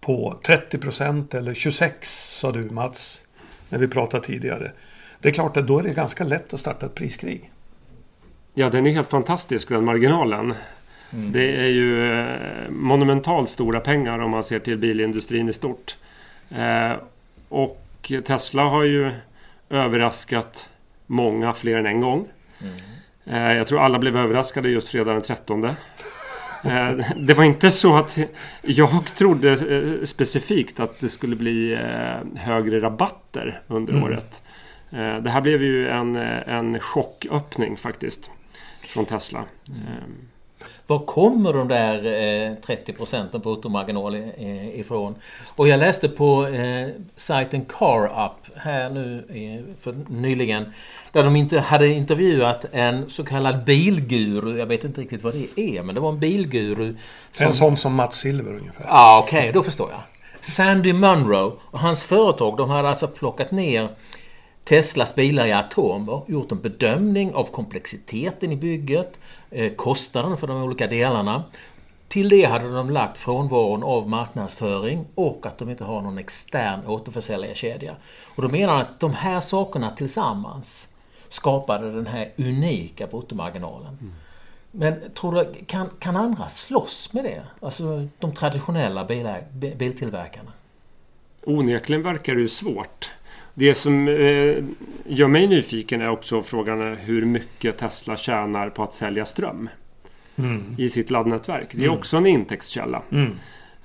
på 0.00 0.40
30 0.46 0.78
procent 0.78 1.34
eller 1.34 1.54
26 1.54 2.38
sa 2.40 2.52
du 2.52 2.70
Mats, 2.70 3.20
när 3.68 3.78
vi 3.78 3.88
pratade 3.88 4.26
tidigare. 4.26 4.72
Det 5.20 5.28
är 5.28 5.32
klart 5.32 5.56
att 5.56 5.66
då 5.66 5.78
är 5.78 5.82
det 5.82 5.94
ganska 5.94 6.24
lätt 6.24 6.54
att 6.54 6.60
starta 6.60 6.86
ett 6.86 6.94
priskrig. 6.94 7.50
Ja, 8.54 8.70
den 8.70 8.86
är 8.86 8.90
helt 8.90 9.10
fantastisk 9.10 9.68
den 9.68 9.84
marginalen. 9.84 10.54
Mm. 11.14 11.32
Det 11.32 11.56
är 11.56 11.68
ju 11.68 12.20
eh, 12.20 12.70
monumentalt 12.70 13.50
stora 13.50 13.80
pengar 13.80 14.18
om 14.18 14.30
man 14.30 14.44
ser 14.44 14.58
till 14.58 14.78
bilindustrin 14.78 15.48
i 15.48 15.52
stort. 15.52 15.96
Eh, 16.50 16.92
och 17.48 18.12
Tesla 18.26 18.62
har 18.62 18.84
ju 18.84 19.10
överraskat 19.70 20.68
många 21.06 21.52
fler 21.52 21.78
än 21.78 21.86
en 21.86 22.00
gång. 22.00 22.28
Mm. 22.60 22.74
Eh, 23.24 23.56
jag 23.56 23.66
tror 23.66 23.80
alla 23.80 23.98
blev 23.98 24.16
överraskade 24.16 24.70
just 24.70 24.88
fredag 24.88 25.12
den 25.12 25.22
13. 25.22 25.64
Eh, 25.64 25.74
det 27.16 27.34
var 27.34 27.44
inte 27.44 27.70
så 27.70 27.96
att 27.96 28.18
jag 28.62 29.06
trodde 29.16 30.06
specifikt 30.06 30.80
att 30.80 31.00
det 31.00 31.08
skulle 31.08 31.36
bli 31.36 31.78
högre 32.36 32.80
rabatter 32.80 33.60
under 33.66 33.92
mm. 33.92 34.04
året. 34.04 34.42
Det 35.22 35.30
här 35.30 35.40
blev 35.40 35.62
ju 35.62 35.88
en, 35.88 36.16
en 36.16 36.80
chocköppning 36.80 37.76
faktiskt 37.76 38.30
från 38.80 39.06
Tesla. 39.06 39.44
Var 40.86 40.98
kommer 40.98 41.52
de 41.52 41.68
där 41.68 42.04
eh, 42.50 42.54
30 42.54 42.92
procenten 42.92 43.40
bruttomarginal 43.40 44.14
eh, 44.14 44.80
ifrån? 44.80 45.14
Och 45.56 45.68
jag 45.68 45.80
läste 45.80 46.08
på 46.08 46.46
eh, 46.46 46.88
sajten 47.16 47.64
CarUp 47.64 48.56
här 48.56 48.90
nu 48.90 49.24
eh, 49.28 49.74
för 49.82 49.94
nyligen. 50.08 50.64
Där 51.12 51.24
de 51.24 51.36
inte 51.36 51.60
hade 51.60 51.88
intervjuat 51.88 52.64
en 52.72 53.10
så 53.10 53.24
kallad 53.24 53.64
bilguru. 53.64 54.58
Jag 54.58 54.66
vet 54.66 54.84
inte 54.84 55.00
riktigt 55.00 55.22
vad 55.22 55.34
det 55.34 55.60
är, 55.60 55.82
men 55.82 55.94
det 55.94 56.00
var 56.00 56.08
en 56.08 56.18
bilguru. 56.18 56.96
Som... 57.32 57.46
En 57.46 57.54
sån 57.54 57.76
som 57.76 57.94
Mats 57.94 58.16
Silver 58.16 58.54
ungefär. 58.54 58.84
Ja, 58.84 58.90
ah, 58.90 59.18
okej, 59.18 59.38
okay, 59.38 59.52
då 59.52 59.62
förstår 59.62 59.90
jag. 59.90 60.00
Sandy 60.40 60.92
Munro 60.92 61.58
och 61.70 61.80
hans 61.80 62.04
företag, 62.04 62.56
de 62.56 62.70
hade 62.70 62.88
alltså 62.88 63.08
plockat 63.08 63.50
ner 63.50 63.88
Teslas 64.64 65.14
bilar 65.14 65.46
i 65.46 65.52
atomer, 65.52 66.22
gjort 66.26 66.52
en 66.52 66.60
bedömning 66.60 67.34
av 67.34 67.44
komplexiteten 67.44 68.52
i 68.52 68.56
bygget, 68.56 69.20
eh, 69.50 69.72
kostnaden 69.72 70.36
för 70.36 70.46
de 70.46 70.62
olika 70.62 70.86
delarna. 70.86 71.44
Till 72.08 72.28
det 72.28 72.44
hade 72.44 72.74
de 72.74 72.90
lagt 72.90 73.18
frånvaron 73.18 73.82
av 73.82 74.08
marknadsföring 74.08 75.06
och 75.14 75.46
att 75.46 75.58
de 75.58 75.70
inte 75.70 75.84
har 75.84 76.02
någon 76.02 76.18
extern 76.18 76.86
återförsäljarkedja. 76.86 77.96
Och 78.24 78.42
de 78.42 78.52
menar 78.52 78.80
att 78.80 79.00
de 79.00 79.14
här 79.14 79.40
sakerna 79.40 79.90
tillsammans 79.90 80.88
skapade 81.28 81.92
den 81.92 82.06
här 82.06 82.32
unika 82.36 83.06
bruttomarginalen. 83.06 83.98
Mm. 84.00 84.12
Men 84.70 85.10
tror 85.14 85.34
du, 85.34 85.64
kan, 85.66 85.90
kan 85.98 86.16
andra 86.16 86.48
slåss 86.48 87.12
med 87.12 87.24
det? 87.24 87.42
Alltså 87.60 88.08
de 88.18 88.34
traditionella 88.34 89.04
bilar, 89.04 89.44
biltillverkarna? 89.52 90.52
Onekligen 91.42 92.02
verkar 92.02 92.34
det 92.34 92.40
ju 92.40 92.48
svårt. 92.48 93.10
Det 93.54 93.74
som 93.74 94.08
eh, 94.08 94.64
gör 95.06 95.26
mig 95.26 95.46
nyfiken 95.46 96.00
är 96.00 96.08
också 96.08 96.42
frågan 96.42 96.96
hur 96.96 97.24
mycket 97.24 97.78
Tesla 97.78 98.16
tjänar 98.16 98.70
på 98.70 98.82
att 98.82 98.94
sälja 98.94 99.26
ström 99.26 99.68
mm. 100.36 100.74
i 100.78 100.90
sitt 100.90 101.10
laddnätverk. 101.10 101.68
Det 101.70 101.82
är 101.82 101.86
mm. 101.86 101.98
också 101.98 102.16
en 102.16 102.26
intäktskälla. 102.26 103.02
Mm. 103.12 103.34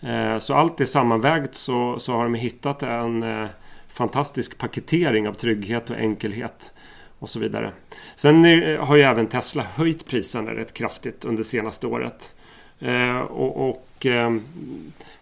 Eh, 0.02 0.40
så 0.40 0.54
allt 0.54 0.82
är 0.82 0.86
sammanvägt 0.86 1.56
så, 1.56 2.00
så 2.00 2.14
har 2.14 2.24
de 2.24 2.36
hittat 2.36 2.84
en 2.84 3.24
eh, 3.24 3.48
fantastisk 3.88 4.58
paketering 4.58 5.28
av 5.28 5.34
trygghet 5.34 5.90
och 5.90 5.96
enkelhet 5.96 6.72
och 7.20 7.30
så 7.30 7.40
vidare. 7.40 7.72
Sen 8.16 8.46
eh, 8.46 8.86
har 8.86 8.96
ju 8.96 9.02
även 9.02 9.28
Tesla 9.28 9.64
höjt 9.64 10.06
priserna 10.06 10.52
rätt 10.52 10.74
kraftigt 10.74 11.26
under 11.26 11.44
senaste 11.44 11.88
året. 11.88 12.34
Eh, 12.80 13.18
och, 13.18 13.70
och 13.70 14.06
eh, 14.06 14.32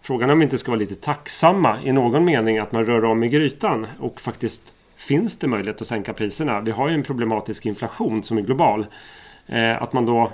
Frågan 0.08 0.28
är 0.28 0.32
om 0.32 0.38
vi 0.38 0.44
inte 0.44 0.58
ska 0.58 0.70
vara 0.70 0.78
lite 0.78 0.94
tacksamma 0.94 1.78
i 1.84 1.92
någon 1.92 2.24
mening 2.24 2.58
att 2.58 2.72
man 2.72 2.86
rör 2.86 3.04
om 3.04 3.22
i 3.22 3.28
grytan 3.28 3.86
och 4.00 4.20
faktiskt 4.20 4.72
finns 4.96 5.38
det 5.38 5.46
möjlighet 5.46 5.80
att 5.80 5.86
sänka 5.86 6.12
priserna. 6.12 6.60
Vi 6.60 6.70
har 6.70 6.88
ju 6.88 6.94
en 6.94 7.02
problematisk 7.02 7.66
inflation 7.66 8.22
som 8.22 8.38
är 8.38 8.42
global. 8.42 8.86
Eh, 9.46 9.82
att 9.82 9.92
man 9.92 10.06
då 10.06 10.32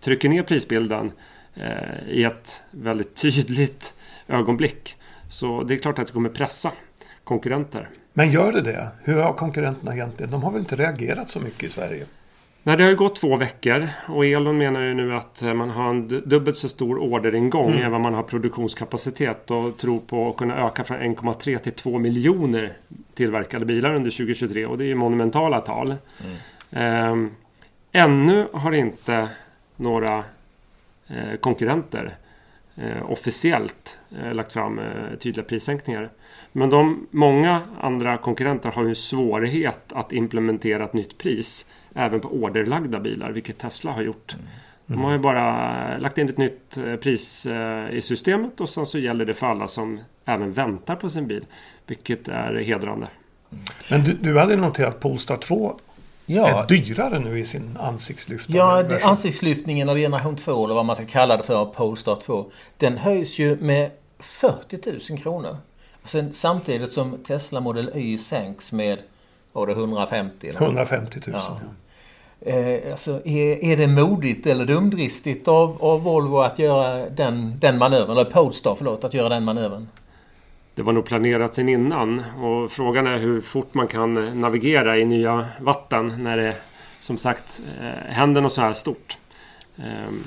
trycker 0.00 0.28
ner 0.28 0.42
prisbilden 0.42 1.12
eh, 1.54 2.08
i 2.08 2.24
ett 2.24 2.60
väldigt 2.70 3.14
tydligt 3.14 3.94
ögonblick. 4.28 4.96
Så 5.30 5.62
det 5.62 5.74
är 5.74 5.78
klart 5.78 5.98
att 5.98 6.06
det 6.06 6.12
kommer 6.12 6.30
pressa 6.30 6.72
konkurrenter. 7.24 7.88
Men 8.12 8.32
gör 8.32 8.52
det 8.52 8.60
det? 8.60 8.88
Hur 9.02 9.22
har 9.22 9.32
konkurrenterna 9.32 9.94
egentligen? 9.94 10.30
De 10.30 10.42
har 10.42 10.50
väl 10.50 10.60
inte 10.60 10.76
reagerat 10.76 11.30
så 11.30 11.40
mycket 11.40 11.62
i 11.62 11.68
Sverige? 11.68 12.06
Nej, 12.66 12.76
det 12.76 12.82
har 12.82 12.90
ju 12.90 12.96
gått 12.96 13.16
två 13.16 13.36
veckor 13.36 13.88
och 14.08 14.26
Elon 14.26 14.58
menar 14.58 14.80
ju 14.80 14.94
nu 14.94 15.14
att 15.14 15.42
man 15.42 15.70
har 15.70 15.90
en 15.90 16.08
dubbelt 16.08 16.56
så 16.56 16.68
stor 16.68 16.98
orderingång 16.98 17.70
mm. 17.72 17.84
än 17.84 17.92
vad 17.92 18.00
man 18.00 18.14
har 18.14 18.22
produktionskapacitet 18.22 19.50
och 19.50 19.78
tror 19.78 20.00
på 20.00 20.28
att 20.28 20.36
kunna 20.36 20.66
öka 20.66 20.84
från 20.84 20.96
1,3 20.96 21.58
till 21.58 21.72
2 21.72 21.98
miljoner 21.98 22.72
tillverkade 23.14 23.64
bilar 23.64 23.94
under 23.94 24.10
2023 24.10 24.66
och 24.66 24.78
det 24.78 24.84
är 24.84 24.86
ju 24.86 24.94
monumentala 24.94 25.60
tal. 25.60 25.94
Mm. 26.70 27.24
Eh, 27.24 27.30
ännu 28.02 28.46
har 28.52 28.72
inte 28.72 29.28
några 29.76 30.24
eh, 31.08 31.36
konkurrenter 31.40 32.14
eh, 32.76 33.10
officiellt 33.10 33.98
eh, 34.22 34.34
lagt 34.34 34.52
fram 34.52 34.80
tydliga 35.20 35.44
prissänkningar. 35.44 36.10
Men 36.52 36.70
de, 36.70 37.06
många 37.10 37.60
andra 37.80 38.18
konkurrenter 38.18 38.70
har 38.70 38.84
ju 38.84 38.94
svårighet 38.94 39.92
att 39.92 40.12
implementera 40.12 40.84
ett 40.84 40.92
nytt 40.92 41.18
pris 41.18 41.66
även 41.96 42.20
på 42.20 42.28
orderlagda 42.28 43.00
bilar, 43.00 43.30
vilket 43.30 43.58
Tesla 43.58 43.92
har 43.92 44.02
gjort. 44.02 44.34
Mm. 44.34 44.46
De 44.86 45.04
har 45.04 45.12
ju 45.12 45.18
bara 45.18 45.98
lagt 45.98 46.18
in 46.18 46.28
ett 46.28 46.38
nytt 46.38 46.76
eh, 46.76 46.96
pris 46.96 47.46
eh, 47.46 47.90
i 47.90 48.02
systemet 48.02 48.60
och 48.60 48.68
sen 48.68 48.86
så 48.86 48.98
gäller 48.98 49.24
det 49.24 49.34
för 49.34 49.46
alla 49.46 49.68
som 49.68 50.00
även 50.24 50.52
väntar 50.52 50.96
på 50.96 51.10
sin 51.10 51.26
bil. 51.26 51.44
Vilket 51.86 52.28
är 52.28 52.54
hedrande. 52.54 53.08
Men 53.90 54.04
du, 54.04 54.12
du 54.12 54.38
hade 54.38 54.56
noterat 54.56 54.94
att 54.94 55.00
Polestar 55.00 55.36
2 55.36 55.78
ja. 56.26 56.62
är 56.62 56.66
dyrare 56.68 57.18
nu 57.18 57.38
i 57.38 57.46
sin 57.46 57.76
ansiktslyftning. 57.80 58.56
Ja, 58.56 58.82
det, 58.82 59.04
ansiktslyftningen 59.04 59.88
av 59.88 59.96
generation 59.96 60.36
2 60.36 60.64
eller 60.64 60.74
vad 60.74 60.84
man 60.84 60.96
ska 60.96 61.06
kalla 61.06 61.36
det 61.36 61.42
för, 61.42 61.64
Polestar 61.64 62.16
2. 62.16 62.50
Den 62.76 62.98
höjs 62.98 63.38
ju 63.38 63.56
med 63.56 63.90
40 64.18 65.12
000 65.12 65.18
kronor. 65.18 65.56
Sen, 66.04 66.32
samtidigt 66.32 66.90
som 66.90 67.18
Tesla 67.18 67.60
Model 67.60 67.90
Y 67.94 68.18
sänks 68.18 68.72
med 68.72 68.98
var 69.52 69.66
det 69.66 69.72
150? 69.72 70.48
Eller 70.48 70.62
150 70.62 71.20
000, 71.26 71.36
ja. 71.36 71.60
ja. 71.62 71.68
Eh, 72.40 72.90
alltså, 72.90 73.20
är, 73.24 73.64
är 73.64 73.76
det 73.76 73.86
modigt 73.86 74.46
eller 74.46 74.64
dumdristigt 74.64 75.48
av, 75.48 75.76
av 75.80 76.02
Volvo 76.02 76.38
att 76.38 76.58
göra 76.58 77.10
den, 77.10 77.58
den 77.60 77.78
manövern, 77.78 78.10
eller 78.10 78.24
Polestar 78.24 78.74
förlåt, 78.74 79.04
att 79.04 79.14
göra 79.14 79.28
den 79.28 79.44
manövern? 79.44 79.88
Det 80.74 80.82
var 80.82 80.92
nog 80.92 81.04
planerat 81.04 81.54
sen 81.54 81.68
innan 81.68 82.22
och 82.40 82.72
frågan 82.72 83.06
är 83.06 83.18
hur 83.18 83.40
fort 83.40 83.74
man 83.74 83.88
kan 83.88 84.40
navigera 84.40 84.98
i 84.98 85.04
nya 85.04 85.46
vatten 85.60 86.22
när 86.22 86.36
det 86.36 86.56
som 87.00 87.18
sagt 87.18 87.60
eh, 87.80 88.12
händer 88.12 88.40
något 88.40 88.52
så 88.52 88.60
här 88.60 88.72
stort. 88.72 89.18
Ehm, 89.76 90.24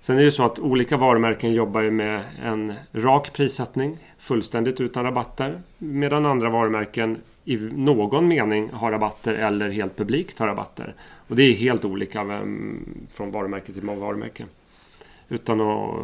sen 0.00 0.16
är 0.16 0.20
det 0.20 0.24
ju 0.24 0.30
så 0.30 0.44
att 0.44 0.58
olika 0.58 0.96
varumärken 0.96 1.52
jobbar 1.52 1.80
ju 1.80 1.90
med 1.90 2.24
en 2.44 2.74
rak 2.92 3.32
prissättning 3.32 3.98
fullständigt 4.18 4.80
utan 4.80 5.04
rabatter 5.04 5.60
medan 5.78 6.26
andra 6.26 6.50
varumärken 6.50 7.18
i 7.48 7.56
någon 7.56 8.28
mening 8.28 8.70
har 8.72 8.92
rabatter 8.92 9.34
eller 9.34 9.70
helt 9.70 9.96
publikt 9.96 10.38
har 10.38 10.46
rabatter. 10.46 10.94
Och 11.28 11.36
det 11.36 11.42
är 11.42 11.54
helt 11.54 11.84
olika 11.84 12.24
vem, 12.24 12.84
från 13.10 13.30
varumärke 13.30 13.72
till 13.72 13.82
varumärke. 13.82 14.44
Utan 15.28 15.60
att 15.60 15.94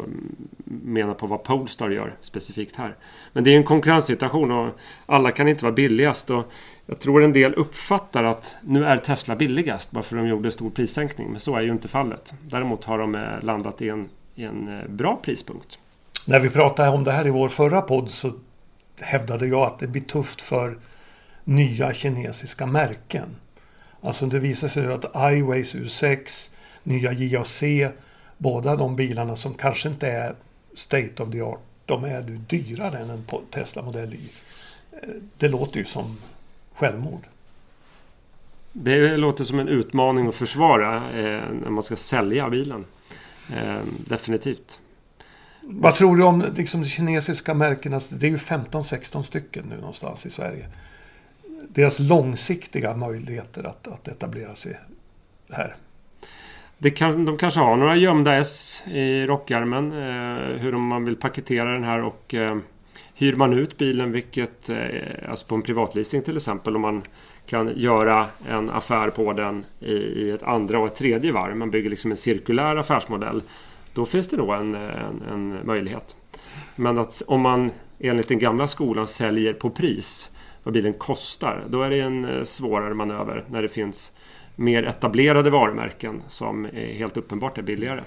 mena 0.63 1.13
på 1.13 1.27
vad 1.27 1.43
Polestar 1.43 1.89
gör 1.89 2.15
specifikt 2.21 2.75
här. 2.75 2.95
Men 3.33 3.43
det 3.43 3.53
är 3.53 3.57
en 3.57 3.63
konkurrenssituation 3.63 4.51
och 4.51 4.69
alla 5.05 5.31
kan 5.31 5.47
inte 5.47 5.63
vara 5.63 5.73
billigast. 5.73 6.29
Och 6.29 6.51
jag 6.85 6.99
tror 6.99 7.23
en 7.23 7.33
del 7.33 7.53
uppfattar 7.53 8.23
att 8.23 8.55
nu 8.61 8.85
är 8.85 8.97
Tesla 8.97 9.35
billigast 9.35 9.91
bara 9.91 10.03
för 10.03 10.15
att 10.15 10.23
de 10.23 10.29
gjorde 10.29 10.51
stor 10.51 10.69
prissänkning. 10.69 11.31
Men 11.31 11.39
så 11.39 11.55
är 11.55 11.61
ju 11.61 11.71
inte 11.71 11.87
fallet. 11.87 12.33
Däremot 12.41 12.83
har 12.83 12.97
de 12.97 13.15
eh, 13.15 13.41
landat 13.41 13.81
i 13.81 13.89
en, 13.89 14.09
i 14.35 14.43
en 14.43 14.79
eh, 14.79 14.87
bra 14.87 15.19
prispunkt. 15.23 15.79
När 16.25 16.39
vi 16.39 16.49
pratade 16.49 16.89
om 16.89 17.03
det 17.03 17.11
här 17.11 17.27
i 17.27 17.29
vår 17.29 17.49
förra 17.49 17.81
podd 17.81 18.09
så 18.09 18.31
hävdade 18.99 19.47
jag 19.47 19.61
att 19.61 19.79
det 19.79 19.87
blir 19.87 20.01
tufft 20.01 20.41
för 20.41 20.77
nya 21.45 21.93
kinesiska 21.93 22.65
märken. 22.65 23.35
Alltså 24.01 24.25
det 24.25 24.39
visar 24.39 24.67
sig 24.67 24.93
att 24.93 25.33
iWays 25.33 25.75
U6, 25.75 26.49
nya 26.83 27.13
JAC, 27.13 27.63
båda 28.37 28.75
de 28.75 28.95
bilarna 28.95 29.35
som 29.35 29.53
kanske 29.53 29.89
inte 29.89 30.07
är 30.07 30.35
state 30.73 31.23
of 31.23 31.31
the 31.31 31.41
art, 31.41 31.59
de 31.85 32.03
är 32.03 32.21
du 32.21 32.37
dyrare 32.37 32.99
än 32.99 33.09
en 33.09 33.25
Tesla 33.51 33.81
Model 33.81 34.13
Y. 34.13 34.29
Eh, 34.91 35.09
det 35.37 35.47
låter 35.47 35.77
ju 35.77 35.85
som 35.85 36.17
självmord. 36.73 37.21
Det 38.71 39.17
låter 39.17 39.43
som 39.43 39.59
en 39.59 39.67
utmaning 39.67 40.27
att 40.27 40.35
försvara 40.35 40.95
eh, 40.95 41.41
när 41.61 41.69
man 41.69 41.83
ska 41.83 41.95
sälja 41.95 42.49
bilen. 42.49 42.85
Eh, 43.53 43.79
definitivt. 44.07 44.79
Vad 45.61 45.95
tror 45.95 46.17
du 46.17 46.23
om 46.23 46.45
liksom, 46.55 46.81
de 46.81 46.89
kinesiska 46.89 47.53
märkena? 47.53 48.01
Det 48.09 48.25
är 48.27 48.31
ju 48.31 48.37
15-16 48.37 49.21
stycken 49.21 49.65
nu 49.69 49.75
någonstans 49.75 50.25
i 50.25 50.29
Sverige 50.29 50.67
deras 51.69 51.99
långsiktiga 51.99 52.95
möjligheter 52.95 53.63
att, 53.63 53.87
att 53.87 54.07
etablera 54.07 54.55
sig 54.55 54.79
här? 55.49 55.75
det 56.77 56.91
kan, 56.91 57.25
de 57.25 57.37
kanske 57.37 57.59
har 57.59 57.77
några 57.77 57.95
gömda 57.95 58.35
S 58.35 58.83
i 58.87 59.25
rockärmen. 59.25 59.91
Eh, 59.91 60.61
hur 60.61 60.71
man 60.71 61.05
vill 61.05 61.15
paketera 61.15 61.71
den 61.71 61.83
här 61.83 62.03
och 62.03 62.33
eh, 62.33 62.57
hyr 63.13 63.35
man 63.35 63.53
ut 63.53 63.77
bilen, 63.77 64.11
vilket 64.11 64.69
eh, 64.69 64.77
alltså 65.29 65.45
på 65.47 65.55
en 65.55 65.61
privatleasing 65.61 66.21
till 66.21 66.35
exempel, 66.37 66.75
om 66.75 66.81
man 66.81 67.01
kan 67.45 67.71
göra 67.75 68.27
en 68.49 68.69
affär 68.69 69.09
på 69.09 69.33
den 69.33 69.65
i, 69.79 69.93
i 69.93 70.31
ett 70.31 70.43
andra 70.43 70.79
och 70.79 70.87
ett 70.87 70.95
tredje 70.95 71.31
varv. 71.31 71.55
Man 71.55 71.71
bygger 71.71 71.89
liksom 71.89 72.11
en 72.11 72.17
cirkulär 72.17 72.75
affärsmodell. 72.75 73.43
Då 73.93 74.05
finns 74.05 74.27
det 74.29 74.37
då 74.37 74.51
en, 74.51 74.75
en, 74.75 75.21
en 75.31 75.59
möjlighet. 75.63 76.15
Men 76.75 76.97
att 76.97 77.21
om 77.27 77.41
man 77.41 77.71
enligt 77.99 78.27
den 78.27 78.39
gamla 78.39 78.67
skolan 78.67 79.07
säljer 79.07 79.53
på 79.53 79.69
pris 79.69 80.31
vad 80.65 80.73
bilen 80.73 80.93
kostar, 80.93 81.65
då 81.69 81.81
är 81.81 81.89
det 81.89 81.99
en 81.99 82.25
eh, 82.25 82.43
svårare 82.43 82.93
manöver 82.93 83.45
när 83.49 83.61
det 83.61 83.69
finns 83.69 84.11
mer 84.55 84.83
etablerade 84.83 85.49
varumärken 85.49 86.21
som 86.27 86.65
är 86.65 86.93
helt 86.93 87.17
uppenbart 87.17 87.57
är 87.57 87.61
billigare. 87.61 88.03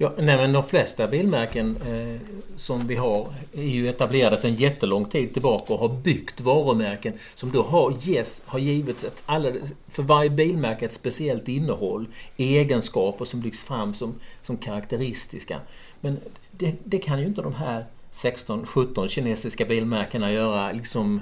Ja, 0.00 0.12
nej, 0.18 0.36
men 0.36 0.52
de 0.52 0.64
flesta 0.64 1.06
bilmärken 1.06 1.76
eh, 1.76 2.20
som 2.56 2.86
vi 2.86 2.94
har 2.96 3.28
är 3.52 3.62
ju 3.62 3.88
etablerade 3.88 4.38
sedan 4.38 4.54
jättelång 4.54 5.04
tid 5.04 5.32
tillbaka 5.32 5.72
och 5.72 5.78
har 5.78 5.88
byggt 5.88 6.40
varumärken 6.40 7.12
som 7.34 7.50
då 7.50 7.62
har, 7.62 7.94
yes, 8.08 8.42
har 8.46 8.58
givits 8.58 9.04
ett 9.04 9.22
alldeles, 9.26 9.74
för 9.88 10.02
varje 10.02 10.30
bilmärke 10.30 10.84
ett 10.84 10.92
speciellt 10.92 11.48
innehåll, 11.48 12.08
egenskaper 12.36 13.24
som 13.24 13.42
lyfts 13.42 13.64
fram 13.64 13.94
som, 13.94 14.14
som 14.42 14.56
karaktäristiska. 14.56 15.60
Men 16.00 16.18
det, 16.50 16.74
det 16.84 16.98
kan 16.98 17.20
ju 17.20 17.26
inte 17.26 17.42
de 17.42 17.54
här 17.54 17.84
16-17 18.12 19.08
kinesiska 19.08 19.64
bilmärkena 19.64 20.32
göra 20.32 20.72
liksom 20.72 21.20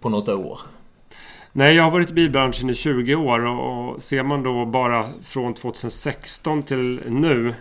på 0.00 0.08
något 0.08 0.28
år. 0.28 0.60
Nej, 1.52 1.74
jag 1.74 1.82
har 1.82 1.90
varit 1.90 2.10
i 2.10 2.14
bilbranschen 2.14 2.70
i 2.70 2.74
20 2.74 3.14
år 3.14 3.46
och 3.46 4.02
ser 4.02 4.22
man 4.22 4.42
då 4.42 4.66
bara 4.66 5.08
från 5.22 5.54
2016 5.54 6.62
till 6.62 7.00
nu 7.08 7.54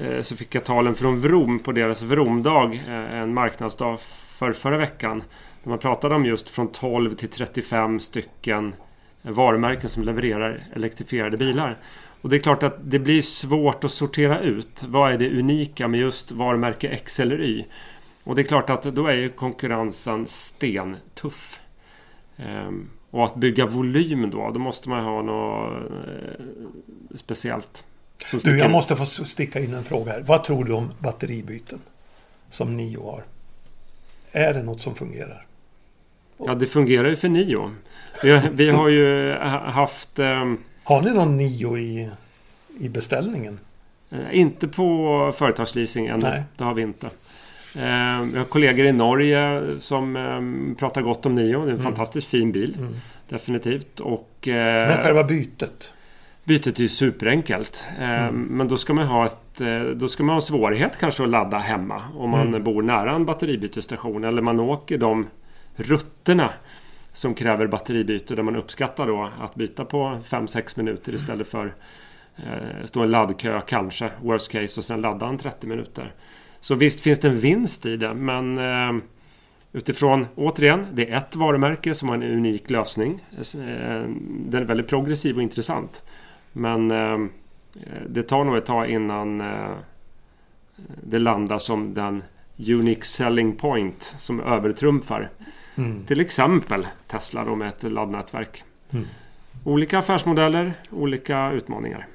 eh, 0.00 0.22
så 0.22 0.36
fick 0.36 0.54
jag 0.54 0.64
talen 0.64 0.94
från 0.94 1.20
Vrom 1.20 1.58
på 1.58 1.72
deras 1.72 2.02
Vromdag, 2.02 2.74
eh, 2.88 3.14
en 3.14 3.34
marknadsdag 3.34 4.00
för 4.00 4.52
förra 4.52 4.76
veckan. 4.76 5.22
Där 5.62 5.70
man 5.70 5.78
pratade 5.78 6.14
om 6.14 6.24
just 6.24 6.50
från 6.50 6.72
12 6.72 7.14
till 7.14 7.28
35 7.28 8.00
stycken 8.00 8.74
varumärken 9.22 9.88
som 9.88 10.02
levererar 10.02 10.66
elektrifierade 10.76 11.36
bilar. 11.36 11.78
Och 12.20 12.28
det 12.28 12.36
är 12.36 12.40
klart 12.40 12.62
att 12.62 12.90
det 12.90 12.98
blir 12.98 13.22
svårt 13.22 13.84
att 13.84 13.90
sortera 13.90 14.40
ut. 14.40 14.84
Vad 14.86 15.12
är 15.12 15.18
det 15.18 15.38
unika 15.38 15.88
med 15.88 16.00
just 16.00 16.32
varumärke 16.32 16.88
X 16.88 17.20
eller 17.20 17.40
Y? 17.40 17.66
Och 18.30 18.36
det 18.36 18.42
är 18.42 18.44
klart 18.44 18.70
att 18.70 18.82
då 18.82 19.06
är 19.06 19.14
ju 19.14 19.28
konkurrensen 19.28 20.26
stentuff. 20.26 21.60
Ehm, 22.36 22.90
och 23.10 23.24
att 23.24 23.34
bygga 23.34 23.66
volym 23.66 24.30
då, 24.30 24.50
då 24.50 24.58
måste 24.58 24.88
man 24.88 25.04
ha 25.04 25.22
något 25.22 25.90
eh, 25.90 26.44
speciellt. 27.14 27.84
Du, 28.42 28.58
jag 28.58 28.70
måste 28.70 28.96
få 28.96 29.06
sticka 29.06 29.60
in 29.60 29.74
en 29.74 29.84
fråga 29.84 30.12
här. 30.12 30.20
Vad 30.20 30.44
tror 30.44 30.64
du 30.64 30.72
om 30.72 30.90
batteribyten? 30.98 31.80
Som 32.50 32.76
Nio 32.76 33.02
har. 33.02 33.24
Är 34.32 34.54
det 34.54 34.62
något 34.62 34.80
som 34.80 34.94
fungerar? 34.94 35.46
Ja, 36.38 36.54
det 36.54 36.66
fungerar 36.66 37.08
ju 37.08 37.16
för 37.16 37.28
Nio. 37.28 37.70
Vi, 38.22 38.42
vi 38.52 38.70
har 38.70 38.88
ju 38.88 39.32
haft... 39.34 40.18
Um, 40.18 40.58
har 40.84 41.02
ni 41.02 41.10
någon 41.10 41.36
Nio 41.36 41.78
i, 41.78 42.10
i 42.78 42.88
beställningen? 42.88 43.58
Eh, 44.10 44.38
inte 44.38 44.68
på 44.68 45.32
företagsleasing 45.36 46.06
ännu. 46.06 46.22
Nej. 46.22 46.42
Det 46.56 46.64
har 46.64 46.74
vi 46.74 46.82
inte. 46.82 47.10
Eh, 47.74 48.22
vi 48.32 48.38
har 48.38 48.44
kollegor 48.44 48.86
i 48.86 48.92
Norge 48.92 49.62
som 49.80 50.16
eh, 50.16 50.76
pratar 50.78 51.02
gott 51.02 51.26
om 51.26 51.34
Nio. 51.34 51.46
Det 51.46 51.54
är 51.54 51.62
en 51.62 51.68
mm. 51.68 51.82
fantastiskt 51.82 52.28
fin 52.28 52.52
bil. 52.52 52.76
Mm. 52.78 52.96
Definitivt. 53.28 54.00
Och, 54.00 54.48
eh, 54.48 54.88
Men 54.88 54.96
själva 54.96 55.24
bytet? 55.24 55.92
Bytet 56.44 56.78
är 56.78 56.82
ju 56.82 56.88
superenkelt. 56.88 57.86
Mm. 57.98 58.34
Men 58.34 58.68
då 58.68 58.76
ska 58.76 58.94
man 58.94 59.06
ha 59.06 59.26
ett, 59.26 59.36
Då 59.94 60.08
ska 60.08 60.22
man 60.22 60.34
ha 60.34 60.40
svårighet 60.40 60.98
kanske 60.98 61.22
att 61.22 61.28
ladda 61.28 61.58
hemma. 61.58 62.02
Om 62.16 62.30
man 62.30 62.48
mm. 62.48 62.64
bor 62.64 62.82
nära 62.82 63.12
en 63.12 63.24
batteribytesstation. 63.24 64.24
Eller 64.24 64.42
man 64.42 64.60
åker 64.60 64.98
de 64.98 65.26
rutterna 65.76 66.50
som 67.12 67.34
kräver 67.34 67.66
batteribyte. 67.66 68.34
Där 68.34 68.42
man 68.42 68.56
uppskattar 68.56 69.06
då 69.06 69.28
att 69.40 69.54
byta 69.54 69.84
på 69.84 70.18
5-6 70.24 70.78
minuter 70.78 71.14
istället 71.14 71.48
för 71.48 71.74
eh, 72.36 72.84
stå 72.84 73.02
en 73.02 73.10
laddkö 73.10 73.60
kanske. 73.66 74.10
Worst 74.22 74.52
case 74.52 74.80
och 74.80 74.84
sen 74.84 75.00
ladda 75.00 75.26
en 75.26 75.38
30 75.38 75.66
minuter. 75.66 76.14
Så 76.60 76.74
visst 76.74 77.00
finns 77.00 77.18
det 77.18 77.28
en 77.28 77.40
vinst 77.40 77.86
i 77.86 77.96
det 77.96 78.14
men 78.14 78.58
eh, 78.58 79.02
utifrån, 79.72 80.26
återigen, 80.34 80.86
det 80.92 81.10
är 81.10 81.16
ett 81.16 81.36
varumärke 81.36 81.94
som 81.94 82.08
har 82.08 82.16
en 82.16 82.22
unik 82.22 82.70
lösning. 82.70 83.24
Eh, 83.38 84.02
den 84.46 84.62
är 84.62 84.64
väldigt 84.64 84.88
progressiv 84.88 85.36
och 85.36 85.42
intressant. 85.42 86.02
Men 86.52 86.90
eh, 86.90 87.18
det 88.08 88.22
tar 88.22 88.44
nog 88.44 88.56
ett 88.56 88.66
tag 88.66 88.90
innan 88.90 89.40
eh, 89.40 89.74
det 91.02 91.18
landar 91.18 91.58
som 91.58 91.94
den 91.94 92.22
unique 92.58 93.04
selling 93.04 93.56
point 93.56 94.02
som 94.02 94.40
övertrumfar. 94.40 95.30
Mm. 95.74 96.04
Till 96.06 96.20
exempel 96.20 96.86
Tesla 97.06 97.44
då 97.44 97.56
med 97.56 97.68
ett 97.68 97.82
laddnätverk. 97.82 98.64
Mm. 98.90 99.06
Olika 99.64 99.98
affärsmodeller, 99.98 100.72
olika 100.90 101.52
utmaningar. 101.52 102.06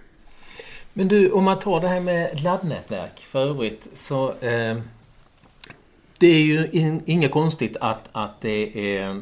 Men 0.97 1.08
du, 1.08 1.31
om 1.31 1.43
man 1.43 1.60
tar 1.60 1.81
det 1.81 1.88
här 1.88 1.99
med 1.99 2.43
laddnätverk 2.43 3.19
för 3.19 3.39
övrigt 3.39 3.88
så 3.93 4.29
eh, 4.31 4.77
det 6.17 6.27
är 6.27 6.41
ju 6.41 6.69
in, 6.71 7.01
inget 7.05 7.31
konstigt 7.31 7.77
att, 7.81 8.10
att 8.12 8.41
det 8.41 8.97
är 8.97 9.10
eh, 9.10 9.21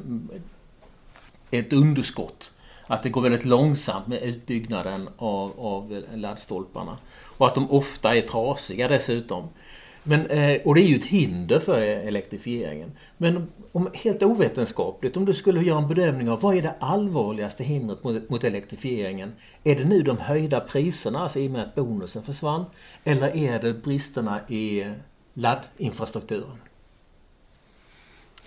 ett 1.51 1.73
underskott. 1.73 2.51
Att 2.87 3.03
det 3.03 3.09
går 3.09 3.21
väldigt 3.21 3.45
långsamt 3.45 4.07
med 4.07 4.21
utbyggnaden 4.21 5.09
av, 5.17 5.59
av 5.59 6.03
laddstolparna. 6.15 6.97
Och 7.37 7.47
att 7.47 7.55
de 7.55 7.71
ofta 7.71 8.15
är 8.15 8.21
trasiga 8.21 8.87
dessutom. 8.87 9.49
Men, 10.03 10.25
eh, 10.25 10.61
och 10.65 10.75
det 10.75 10.81
är 10.81 10.87
ju 10.87 10.95
ett 10.95 11.05
hinder 11.05 11.59
för 11.59 11.81
elektrifieringen. 11.81 12.91
Men 13.17 13.51
om, 13.73 13.89
helt 13.93 14.23
ovetenskapligt, 14.23 15.17
om 15.17 15.25
du 15.25 15.33
skulle 15.33 15.61
göra 15.61 15.77
en 15.77 15.87
bedömning 15.87 16.29
av 16.29 16.41
vad 16.41 16.57
är 16.57 16.61
det 16.61 16.75
allvarligaste 16.79 17.63
hindret 17.63 18.03
mot, 18.03 18.29
mot 18.29 18.43
elektrifieringen? 18.43 19.33
Är 19.63 19.75
det 19.75 19.83
nu 19.83 20.01
de 20.01 20.17
höjda 20.17 20.59
priserna, 20.59 21.19
alltså 21.19 21.39
i 21.39 21.47
och 21.47 21.51
med 21.51 21.61
att 21.61 21.75
bonusen 21.75 22.23
försvann? 22.23 22.65
Eller 23.03 23.35
är 23.35 23.59
det 23.59 23.73
bristerna 23.73 24.39
i 24.47 24.85
laddinfrastrukturen? 25.33 26.57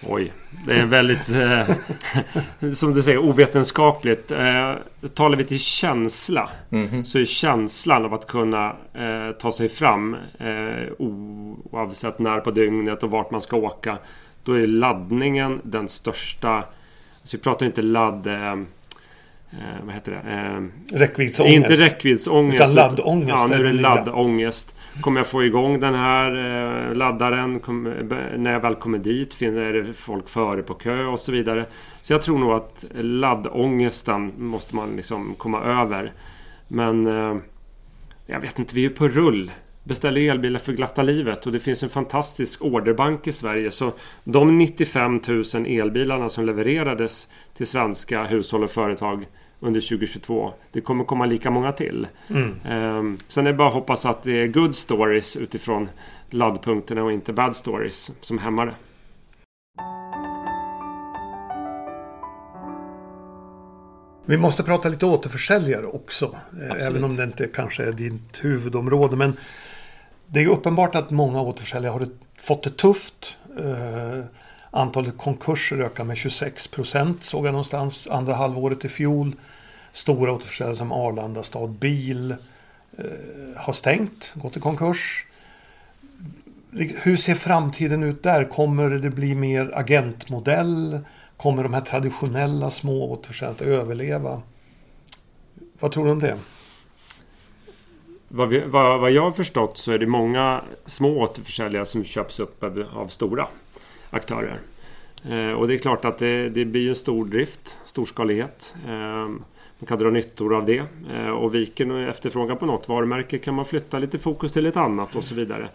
Oj, 0.02 0.32
det 0.66 0.74
är 0.74 0.86
väldigt, 0.86 1.28
eh, 1.28 2.72
som 2.72 2.94
du 2.94 3.02
säger, 3.02 3.18
ovetenskapligt. 3.18 4.30
Eh, 4.30 4.74
talar 5.14 5.36
vi 5.36 5.44
till 5.44 5.60
känsla 5.60 6.50
mm 6.70 6.88
-hmm. 6.88 7.04
så 7.04 7.18
är 7.18 7.24
känslan 7.24 8.04
av 8.04 8.14
att 8.14 8.26
kunna 8.26 8.76
eh, 8.94 9.30
ta 9.38 9.52
sig 9.52 9.68
fram 9.68 10.16
eh, 10.38 10.92
oavsett 10.98 12.18
när 12.18 12.40
på 12.40 12.50
dygnet 12.50 13.02
och 13.02 13.10
vart 13.10 13.30
man 13.30 13.40
ska 13.40 13.56
åka. 13.56 13.98
Då 14.46 14.52
är 14.52 14.66
laddningen 14.66 15.60
den 15.64 15.88
största. 15.88 16.50
Alltså 17.20 17.36
vi 17.36 17.38
pratar 17.38 17.66
inte 17.66 17.82
ladd... 17.82 18.26
Eh, 18.26 18.52
eh 18.52 18.58
vad 19.82 19.94
heter 19.94 20.12
det? 20.12 20.30
Eh, 20.32 20.98
räckviddsångest. 20.98 21.56
Inte 21.56 21.74
räckviddsångest. 21.74 22.62
Utan 22.62 22.74
laddångest. 22.74 23.38
Ja, 23.38 23.46
nu 23.46 23.54
är 23.54 23.72
det 23.72 23.72
laddångest. 23.72 24.76
Kommer 25.00 25.20
jag 25.20 25.26
få 25.26 25.44
igång 25.44 25.80
den 25.80 25.94
här 25.94 26.30
eh, 26.88 26.94
laddaren? 26.94 27.60
Kom, 27.60 27.82
när 28.36 28.52
jag 28.52 28.60
väl 28.60 28.74
kommer 28.74 28.98
dit 28.98 29.34
finner 29.34 29.72
det 29.72 29.92
folk 29.92 30.28
före 30.28 30.62
på 30.62 30.74
kö 30.74 31.04
och 31.04 31.20
så 31.20 31.32
vidare. 31.32 31.64
Så 32.02 32.12
jag 32.12 32.22
tror 32.22 32.38
nog 32.38 32.52
att 32.52 32.84
laddångesten 32.94 34.32
måste 34.36 34.76
man 34.76 34.96
liksom 34.96 35.34
komma 35.34 35.62
över. 35.62 36.12
Men 36.68 37.06
eh, 37.06 37.36
jag 38.26 38.40
vet 38.40 38.58
inte, 38.58 38.74
vi 38.74 38.84
är 38.84 38.90
på 38.90 39.08
rull. 39.08 39.50
Beställer 39.86 40.30
elbilar 40.30 40.60
för 40.60 40.72
glatta 40.72 41.02
livet 41.02 41.46
och 41.46 41.52
det 41.52 41.60
finns 41.60 41.82
en 41.82 41.88
fantastisk 41.88 42.62
orderbank 42.64 43.26
i 43.26 43.32
Sverige. 43.32 43.70
Så 43.70 43.92
de 44.24 44.58
95 44.58 45.20
000 45.28 45.66
elbilarna 45.66 46.28
som 46.28 46.46
levererades 46.46 47.28
till 47.56 47.66
svenska 47.66 48.24
hushåll 48.24 48.64
och 48.64 48.70
företag 48.70 49.26
under 49.60 49.80
2022. 49.80 50.52
Det 50.72 50.80
kommer 50.80 51.04
komma 51.04 51.26
lika 51.26 51.50
många 51.50 51.72
till. 51.72 52.06
Mm. 52.28 52.54
Um, 52.70 53.18
sen 53.28 53.46
är 53.46 53.52
det 53.52 53.56
bara 53.56 53.68
att 53.68 53.74
hoppas 53.74 54.06
att 54.06 54.22
det 54.22 54.42
är 54.42 54.46
good 54.46 54.76
stories 54.76 55.36
utifrån 55.36 55.88
laddpunkterna 56.30 57.02
och 57.02 57.12
inte 57.12 57.32
bad 57.32 57.56
stories 57.56 58.12
som 58.20 58.38
hämmar 58.38 58.66
det. 58.66 58.74
Vi 64.28 64.36
måste 64.36 64.62
prata 64.62 64.88
lite 64.88 65.06
återförsäljare 65.06 65.86
också. 65.86 66.24
Eh, 66.24 66.70
Absolut. 66.70 66.82
Även 66.82 67.04
om 67.04 67.16
det 67.16 67.24
inte 67.24 67.46
kanske 67.46 67.84
är 67.84 67.92
ditt 67.92 68.44
huvudområde. 68.44 69.16
Men 69.16 69.36
det 70.26 70.42
är 70.42 70.46
uppenbart 70.46 70.94
att 70.94 71.10
många 71.10 71.40
återförsäljare 71.40 71.92
har 71.92 72.08
fått 72.38 72.62
det 72.62 72.76
tufft. 72.76 73.36
Eh, 73.58 74.24
antalet 74.70 75.18
konkurser 75.18 75.80
ökar 75.80 76.04
med 76.04 76.16
26 76.16 76.68
procent 76.68 77.24
såg 77.24 77.46
jag 77.46 77.52
någonstans 77.52 78.08
andra 78.10 78.34
halvåret 78.34 78.84
i 78.84 78.88
fjol. 78.88 79.32
Stora 79.92 80.32
återförsäljare 80.32 80.76
som 80.76 80.92
Arlanda 80.92 81.42
stad 81.42 81.70
bil 81.70 82.30
eh, 82.30 83.04
har 83.56 83.72
stängt, 83.72 84.32
gått 84.34 84.56
i 84.56 84.60
konkurs. 84.60 85.26
Hur 87.02 87.16
ser 87.16 87.34
framtiden 87.34 88.02
ut 88.02 88.22
där? 88.22 88.44
Kommer 88.44 88.90
det 88.90 89.10
bli 89.10 89.34
mer 89.34 89.70
agentmodell? 89.74 90.98
Kommer 91.36 91.62
de 91.62 91.74
här 91.74 91.80
traditionella 91.80 92.70
små 92.70 93.12
återförsäljarna 93.12 93.54
att 93.54 93.62
överleva? 93.62 94.42
Vad 95.80 95.92
tror 95.92 96.04
du 96.04 96.10
om 96.10 96.20
det? 96.20 96.38
Vad, 98.36 98.48
vi, 98.48 98.62
vad, 98.66 99.00
vad 99.00 99.10
jag 99.10 99.22
har 99.22 99.30
förstått 99.30 99.78
så 99.78 99.92
är 99.92 99.98
det 99.98 100.06
många 100.06 100.60
små 100.86 101.20
återförsäljare 101.20 101.86
som 101.86 102.04
köps 102.04 102.40
upp 102.40 102.62
av, 102.62 102.84
av 102.94 103.06
stora 103.06 103.46
aktörer. 104.10 104.60
Eh, 105.30 105.52
och 105.52 105.68
det 105.68 105.74
är 105.74 105.78
klart 105.78 106.04
att 106.04 106.18
det, 106.18 106.48
det 106.48 106.64
blir 106.64 106.88
en 106.88 106.94
stor 106.94 107.24
drift, 107.24 107.76
storskalighet. 107.84 108.74
Eh, 108.88 109.28
man 109.78 109.86
kan 109.86 109.98
dra 109.98 110.10
nyttor 110.10 110.54
av 110.54 110.66
det. 110.66 110.82
Eh, 111.14 111.28
och 111.28 111.54
viker 111.54 112.08
efterfrågan 112.08 112.56
på 112.56 112.66
något 112.66 112.88
varumärke 112.88 113.38
kan 113.38 113.54
man 113.54 113.64
flytta 113.64 113.98
lite 113.98 114.18
fokus 114.18 114.52
till 114.52 114.66
ett 114.66 114.76
annat 114.76 115.16
och 115.16 115.24
så 115.24 115.34
vidare. 115.34 115.68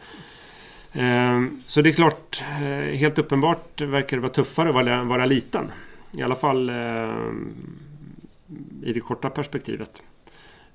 Eh, 0.93 1.41
så 1.67 1.81
det 1.81 1.89
är 1.89 1.93
klart, 1.93 2.43
eh, 2.61 2.97
helt 2.97 3.19
uppenbart 3.19 3.81
verkar 3.81 4.17
det 4.17 4.21
vara 4.21 4.33
tuffare 4.33 4.69
att 4.69 4.75
vara, 4.75 5.03
vara 5.03 5.25
liten. 5.25 5.71
I 6.11 6.21
alla 6.21 6.35
fall 6.35 6.69
eh, 6.69 6.75
i 8.83 8.93
det 8.93 8.99
korta 8.99 9.29
perspektivet. 9.29 10.01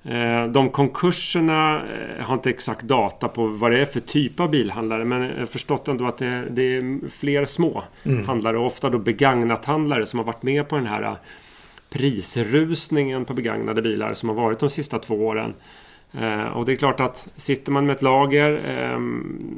Eh, 0.03 0.47
de 0.47 0.69
konkurserna 0.69 1.75
eh, 1.75 2.25
har 2.25 2.33
inte 2.33 2.49
exakt 2.49 2.81
data 2.81 3.27
på 3.27 3.47
vad 3.47 3.71
det 3.71 3.79
är 3.79 3.85
för 3.85 3.99
typ 3.99 4.39
av 4.39 4.51
bilhandlare 4.51 5.05
men 5.05 5.21
jag 5.21 5.39
har 5.39 5.45
förstått 5.45 5.87
ändå 5.87 6.05
att 6.05 6.17
det 6.17 6.25
är, 6.25 6.47
det 6.49 6.61
är 6.61 7.09
fler 7.09 7.45
små 7.45 7.83
mm. 8.03 8.25
handlare 8.25 8.57
och 8.57 8.65
ofta 8.65 8.89
då 8.89 8.97
begagnat 8.97 9.65
handlare 9.65 10.05
som 10.05 10.19
har 10.19 10.25
varit 10.25 10.43
med 10.43 10.69
på 10.69 10.75
den 10.75 10.85
här 10.85 11.15
prisrusningen 11.89 13.25
på 13.25 13.33
begagnade 13.33 13.81
bilar 13.81 14.13
som 14.13 14.29
har 14.29 14.35
varit 14.35 14.59
de 14.59 14.69
sista 14.69 14.99
två 14.99 15.15
åren. 15.27 15.53
Och 16.53 16.65
det 16.65 16.71
är 16.71 16.75
klart 16.75 16.99
att 16.99 17.27
sitter 17.35 17.71
man 17.71 17.85
med 17.85 17.95
ett 17.95 18.01
lager 18.01 18.51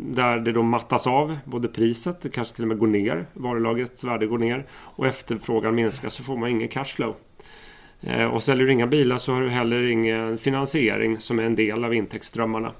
där 0.02 0.40
det 0.40 0.52
då 0.52 0.64
mattas 0.64 1.08
av 1.08 1.38
både 1.46 1.68
priset, 1.68 2.22
det 2.22 2.30
kanske 2.30 2.56
till 2.56 2.64
och 2.64 2.68
med 2.68 2.78
går 2.78 2.88
ner, 2.88 3.26
varulagrets 3.34 4.04
värde 4.04 4.28
går 4.28 4.38
ner 4.38 4.66
och 4.72 5.08
efterfrågan 5.08 5.76
minskar 5.76 6.10
så 6.10 6.24
får 6.24 6.38
man 6.38 6.50
ingen 6.50 6.68
cashflow. 6.68 7.16
Eh, 8.02 8.24
och 8.24 8.44
säljer 8.44 8.66
du 8.66 8.72
inga 8.72 8.88
bilar 8.88 9.18
så 9.18 9.34
har 9.34 9.42
du 9.42 9.50
heller 9.50 9.84
ingen 9.84 10.38
finansiering 10.38 11.20
som 11.20 11.40
är 11.40 11.44
en 11.44 11.56
del 11.56 11.84
av 11.84 11.94
intäktsströmmarna. 11.94 12.72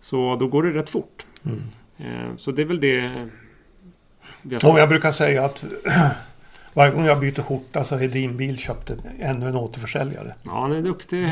Så 0.00 0.36
då 0.36 0.46
går 0.46 0.62
det 0.62 0.70
rätt 0.70 0.90
fort. 0.90 1.26
Mm. 1.44 1.62
Eh, 1.98 2.36
så 2.36 2.50
det 2.50 2.62
är 2.62 2.66
väl 2.66 2.80
det 2.80 3.28
vi 4.42 4.56
har 4.62 4.78
Jag 4.78 4.88
brukar 4.88 5.10
säga 5.10 5.44
att 5.44 5.64
varje 6.72 6.92
gång 6.92 7.04
jag 7.04 7.20
byter 7.20 7.42
skjorta 7.42 7.84
så 7.84 7.96
Hedin 7.96 8.36
Bil 8.36 8.58
köpte 8.58 8.96
ännu 9.18 9.48
en 9.48 9.56
återförsäljare. 9.56 10.34
Ja, 10.42 10.60
han 10.60 10.72
är 10.72 10.82
duktig 10.82 11.24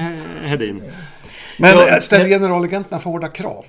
Hedin. 0.43 0.83
Men 1.59 2.03
ställer 2.03 2.29
generalagenterna 2.29 3.01
för 3.01 3.11
hårda 3.11 3.29
krav? 3.29 3.65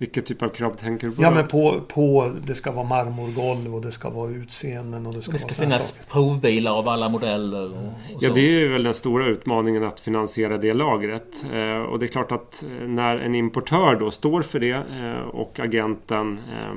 Vilket 0.00 0.26
typ 0.26 0.42
av 0.42 0.48
krav 0.48 0.70
tänker 0.70 1.08
du 1.08 1.14
på? 1.14 1.22
Ja, 1.22 1.30
men 1.30 1.48
på, 1.48 1.80
på 1.88 2.32
det 2.46 2.54
ska 2.54 2.72
vara 2.72 2.84
marmorgolv 2.84 3.74
och 3.74 3.82
det 3.82 3.92
ska 3.92 4.10
vara 4.10 4.30
utseenden 4.30 5.06
och 5.06 5.14
det 5.14 5.22
ska, 5.22 5.30
och 5.30 5.32
det 5.32 5.38
ska 5.38 5.54
finnas 5.54 5.88
saker. 5.88 6.04
provbilar 6.12 6.78
av 6.78 6.88
alla 6.88 7.08
modeller. 7.08 7.72
Och, 7.72 7.86
och 8.16 8.22
ja, 8.22 8.30
det 8.34 8.62
är 8.62 8.68
väl 8.68 8.82
den 8.82 8.94
stora 8.94 9.26
utmaningen 9.26 9.84
att 9.84 10.00
finansiera 10.00 10.58
det 10.58 10.72
lagret. 10.72 11.44
Eh, 11.54 11.78
och 11.78 11.98
det 11.98 12.06
är 12.06 12.08
klart 12.08 12.32
att 12.32 12.62
eh, 12.62 12.88
när 12.88 13.18
en 13.18 13.34
importör 13.34 13.96
då 14.00 14.10
står 14.10 14.42
för 14.42 14.60
det 14.60 14.70
eh, 14.70 15.28
och 15.30 15.60
agenten 15.60 16.38
eh, 16.52 16.70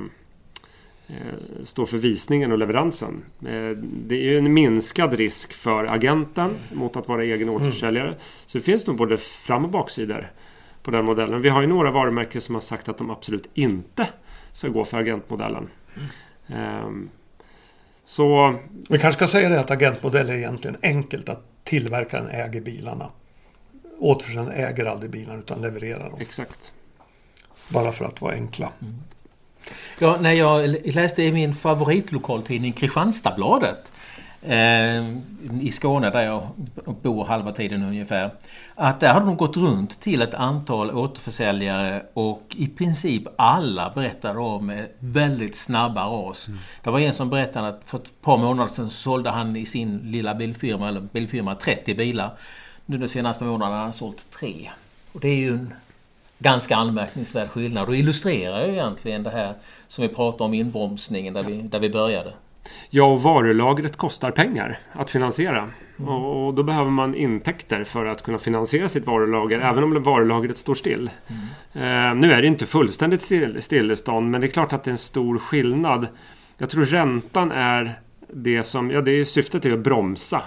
eh 1.16 1.34
står 1.62 1.86
för 1.86 1.98
visningen 1.98 2.52
och 2.52 2.58
leveransen. 2.58 3.22
Eh, 3.40 3.78
det 4.06 4.14
är 4.14 4.30
ju 4.30 4.38
en 4.38 4.52
minskad 4.52 5.14
risk 5.14 5.52
för 5.52 5.84
agenten 5.84 6.50
mot 6.72 6.96
att 6.96 7.08
vara 7.08 7.24
egen 7.24 7.48
återförsäljare. 7.48 8.08
Mm. 8.08 8.20
Så 8.46 8.58
det 8.58 8.64
finns 8.64 8.86
nog 8.86 8.96
både 8.96 9.16
fram 9.16 9.64
och 9.64 9.70
baksidor 9.70 10.30
på 10.84 10.90
den 10.90 11.04
modellen. 11.04 11.42
Vi 11.42 11.48
har 11.48 11.60
ju 11.60 11.66
några 11.66 11.90
varumärken 11.90 12.40
som 12.40 12.54
har 12.54 12.62
sagt 12.62 12.88
att 12.88 12.98
de 12.98 13.10
absolut 13.10 13.48
inte 13.54 14.08
ska 14.52 14.68
gå 14.68 14.84
för 14.84 14.98
agentmodellen. 14.98 15.68
Mm. 16.46 16.84
Um, 16.86 17.10
så... 18.04 18.54
Vi 18.88 18.98
kanske 18.98 19.18
ska 19.18 19.26
säga 19.26 19.48
det 19.48 19.60
att 19.60 19.70
agentmodell 19.70 20.28
är 20.28 20.34
egentligen 20.34 20.76
enkelt 20.82 21.28
att 21.28 21.42
tillverkaren 21.64 22.28
äger 22.28 22.60
bilarna. 22.60 23.08
Återförsäljaren 23.98 24.50
äger 24.50 24.84
aldrig 24.84 25.10
bilarna 25.10 25.38
utan 25.38 25.62
levererar 25.62 26.10
dem. 26.10 26.20
Exakt. 26.20 26.72
Bara 27.68 27.92
för 27.92 28.04
att 28.04 28.20
vara 28.20 28.34
enkla. 28.34 28.72
Mm. 28.82 28.94
Ja, 29.98 30.18
när 30.20 30.32
jag 30.32 30.76
läste 30.84 31.22
i 31.22 31.32
min 31.32 31.54
favoritlokaltidning 31.54 32.72
Kristianstadsbladet 32.72 33.92
i 35.60 35.70
Skåne 35.70 36.10
där 36.10 36.22
jag 36.22 36.48
bor 37.02 37.24
halva 37.24 37.52
tiden 37.52 37.82
ungefär. 37.82 38.30
Att 38.74 39.00
där 39.00 39.12
har 39.12 39.20
de 39.20 39.36
gått 39.36 39.56
runt 39.56 40.00
till 40.00 40.22
ett 40.22 40.34
antal 40.34 40.90
återförsäljare 40.90 42.02
och 42.14 42.42
i 42.56 42.68
princip 42.68 43.22
alla 43.36 43.92
berättade 43.94 44.38
om 44.38 44.86
väldigt 44.98 45.56
snabba 45.56 46.06
ras. 46.06 46.48
Mm. 46.48 46.60
Det 46.82 46.90
var 46.90 47.00
en 47.00 47.12
som 47.12 47.30
berättade 47.30 47.68
att 47.68 47.80
för 47.84 47.98
ett 47.98 48.22
par 48.22 48.36
månader 48.36 48.72
sedan 48.72 48.90
sålde 48.90 49.30
han 49.30 49.56
i 49.56 49.66
sin 49.66 49.98
lilla 49.98 50.34
bilfirma, 50.34 50.88
eller 50.88 51.00
bilfirma 51.00 51.54
30 51.54 51.94
bilar. 51.94 52.30
Nu 52.86 52.98
de 52.98 53.08
senaste 53.08 53.44
månaderna 53.44 53.76
har 53.76 53.84
han 53.84 53.92
sålt 53.92 54.30
tre. 54.30 54.70
Och 55.12 55.20
det 55.20 55.28
är 55.28 55.36
ju 55.36 55.50
en 55.50 55.74
ganska 56.38 56.76
anmärkningsvärd 56.76 57.48
skillnad 57.48 57.88
och 57.88 57.96
illustrerar 57.96 58.66
ju 58.66 58.72
egentligen 58.72 59.22
det 59.22 59.30
här 59.30 59.54
som 59.88 60.02
vi 60.02 60.08
pratade 60.08 60.44
om 60.44 60.54
inbromsningen 60.54 61.34
där, 61.34 61.42
vi, 61.42 61.62
där 61.62 61.78
vi 61.78 61.90
började. 61.90 62.32
Ja, 62.90 63.16
varulagret 63.16 63.96
kostar 63.96 64.30
pengar 64.30 64.78
att 64.92 65.10
finansiera. 65.10 65.70
Mm. 65.98 66.08
Och, 66.08 66.54
då 66.54 66.62
behöver 66.62 66.90
man 66.90 67.14
intäkter 67.14 67.84
för 67.84 68.06
att 68.06 68.22
kunna 68.22 68.38
finansiera 68.38 68.88
sitt 68.88 69.06
varulager, 69.06 69.56
mm. 69.56 69.68
även 69.68 69.84
om 69.84 70.02
varulagret 70.02 70.58
står 70.58 70.74
still. 70.74 71.10
Mm. 71.72 72.10
Eh, 72.12 72.20
nu 72.20 72.32
är 72.32 72.42
det 72.42 72.48
inte 72.48 72.66
fullständigt 72.66 73.22
still, 73.22 73.62
stillestånd, 73.62 74.30
men 74.30 74.40
det 74.40 74.46
är 74.46 74.48
klart 74.48 74.72
att 74.72 74.84
det 74.84 74.88
är 74.88 74.92
en 74.92 74.98
stor 74.98 75.38
skillnad. 75.38 76.06
Jag 76.58 76.70
tror 76.70 76.84
räntan 76.84 77.52
är 77.52 77.94
det 78.28 78.64
som, 78.64 78.90
ja 78.90 79.00
det 79.00 79.10
är 79.10 79.24
syftet 79.24 79.64
är 79.64 79.72
att 79.72 79.78
bromsa 79.78 80.42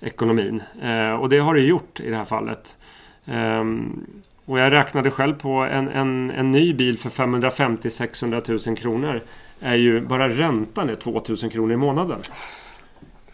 ekonomin. 0.00 0.62
Eh, 0.82 1.12
och 1.12 1.28
det 1.28 1.38
har 1.38 1.54
det 1.54 1.60
gjort 1.60 2.00
i 2.00 2.10
det 2.10 2.16
här 2.16 2.24
fallet. 2.24 2.76
Eh, 3.24 3.64
och 4.44 4.58
jag 4.58 4.72
räknade 4.72 5.10
själv 5.10 5.34
på 5.34 5.50
en, 5.50 5.88
en, 5.88 6.30
en 6.30 6.50
ny 6.50 6.74
bil 6.74 6.98
för 6.98 7.10
550-600 7.10 8.68
000 8.68 8.76
kronor 8.76 9.22
är 9.60 9.74
ju 9.74 10.00
bara 10.00 10.28
räntan 10.28 10.90
är 10.90 10.96
2000 10.96 11.50
kronor 11.50 11.72
i 11.72 11.76
månaden. 11.76 12.20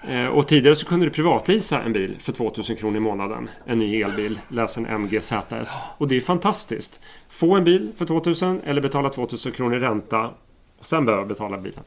Eh, 0.08 0.26
och 0.26 0.48
tidigare 0.48 0.76
så 0.76 0.86
kunde 0.86 1.06
du 1.06 1.10
privatlisa 1.10 1.82
en 1.82 1.92
bil 1.92 2.16
för 2.20 2.32
2000 2.32 2.76
kronor 2.76 2.96
i 2.96 3.00
månaden. 3.00 3.50
En 3.66 3.78
ny 3.78 4.02
elbil, 4.02 4.38
läs 4.48 4.76
en 4.76 4.86
MG 4.86 5.20
ZS. 5.20 5.74
Och 5.98 6.08
det 6.08 6.16
är 6.16 6.20
fantastiskt. 6.20 7.00
Få 7.28 7.56
en 7.56 7.64
bil 7.64 7.92
för 7.96 8.04
2000 8.04 8.60
eller 8.64 8.82
betala 8.82 9.10
2000 9.10 9.52
kronor 9.52 9.76
i 9.76 9.78
ränta 9.78 10.30
och 10.78 10.86
sen 10.86 11.04
behöva 11.04 11.24
betala 11.24 11.58
bilen. 11.58 11.84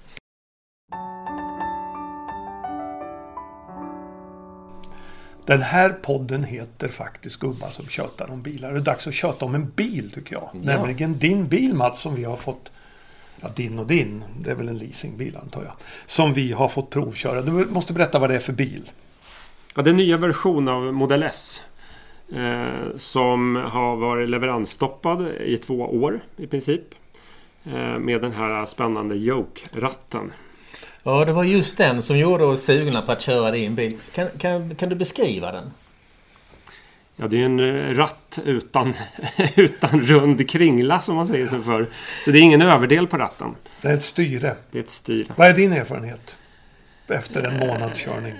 Den 5.45 5.62
här 5.62 5.89
podden 5.89 6.43
heter 6.43 6.88
faktiskt 6.88 7.39
Gubbar 7.39 7.67
som 7.67 7.86
tjötar 7.86 8.32
om 8.32 8.41
bilar. 8.41 8.71
Det 8.71 8.80
är 8.80 8.82
dags 8.82 9.08
att 9.08 9.13
köta 9.13 9.45
om 9.45 9.56
en 9.56 9.69
bil 9.69 10.12
tycker 10.12 10.34
jag. 10.36 10.50
Ja. 10.54 10.60
Nämligen 10.62 11.17
din 11.17 11.47
bil 11.47 11.73
Mats 11.73 12.02
som 12.02 12.15
vi 12.15 12.23
har 12.23 12.38
fått 12.38 12.71
ja, 13.41 13.50
din 13.56 13.80
och 13.80 13.88
din, 13.88 14.23
det 14.39 14.52
är 14.52 14.56
väl 14.56 14.69
en 14.69 14.78
leasingbil 14.78 15.38
antar 15.38 15.63
jag. 15.63 15.73
Som 16.06 16.34
vi 16.34 16.52
har 16.52 16.67
fått 16.67 16.89
provköra. 16.89 17.41
Du 17.41 17.52
måste 17.52 17.93
berätta 17.93 18.19
vad 18.19 18.30
det 18.30 18.36
är 18.36 18.39
för 18.39 18.54
bil. 18.54 18.91
Ja, 19.76 19.82
det 19.82 19.89
är 19.89 19.91
en 19.91 19.97
nya 19.97 20.17
version 20.17 20.67
av 20.67 20.93
Model 20.93 21.23
S. 21.23 21.62
Eh, 22.36 22.97
som 22.97 23.56
har 23.56 23.95
varit 23.95 24.30
leveransstoppad 24.30 25.28
i 25.28 25.58
två 25.58 25.80
år 25.80 26.19
i 26.38 26.47
princip. 26.47 26.84
Eh, 27.63 28.00
med 28.00 28.21
den 28.21 28.32
här 28.32 28.65
spännande 28.65 29.15
Yoke-ratten. 29.15 30.32
Ja, 31.04 31.26
det 31.26 31.34
var 31.34 31.43
just 31.43 31.78
den 31.78 32.02
som 32.02 32.17
gjorde 32.17 32.43
oss 32.43 32.63
sugna 32.63 33.02
på 33.02 33.12
att 33.12 33.21
köra 33.21 33.52
din 33.52 33.76
bil. 33.76 33.97
Kan, 34.13 34.28
kan, 34.38 34.76
kan 34.76 34.89
du 34.89 34.95
beskriva 34.95 35.52
den? 35.52 35.71
Ja, 37.19 37.27
det 37.27 37.41
är 37.41 37.45
en 37.45 37.60
eh, 37.60 37.95
ratt 37.95 38.39
utan, 38.45 38.93
utan 39.56 40.01
rund 40.01 40.49
kringla 40.49 41.01
som 41.01 41.15
man 41.15 41.27
säger 41.27 41.47
sig 41.47 41.62
för. 41.62 41.88
Så 42.25 42.32
det 42.32 42.39
är 42.39 42.41
ingen 42.41 42.62
överdel 42.62 43.08
på 43.08 43.17
ratten. 43.17 43.56
Det 43.82 43.88
är 43.88 43.93
ett 43.93 44.03
styre. 44.03 44.56
Det 44.71 44.77
är 44.77 44.84
ett 44.84 44.89
styre. 44.89 45.27
Vad 45.36 45.47
är 45.47 45.53
din 45.53 45.73
erfarenhet? 45.73 46.38
Efter 47.08 47.43
en 47.43 47.60
månads 47.60 47.99
körning? 47.99 48.34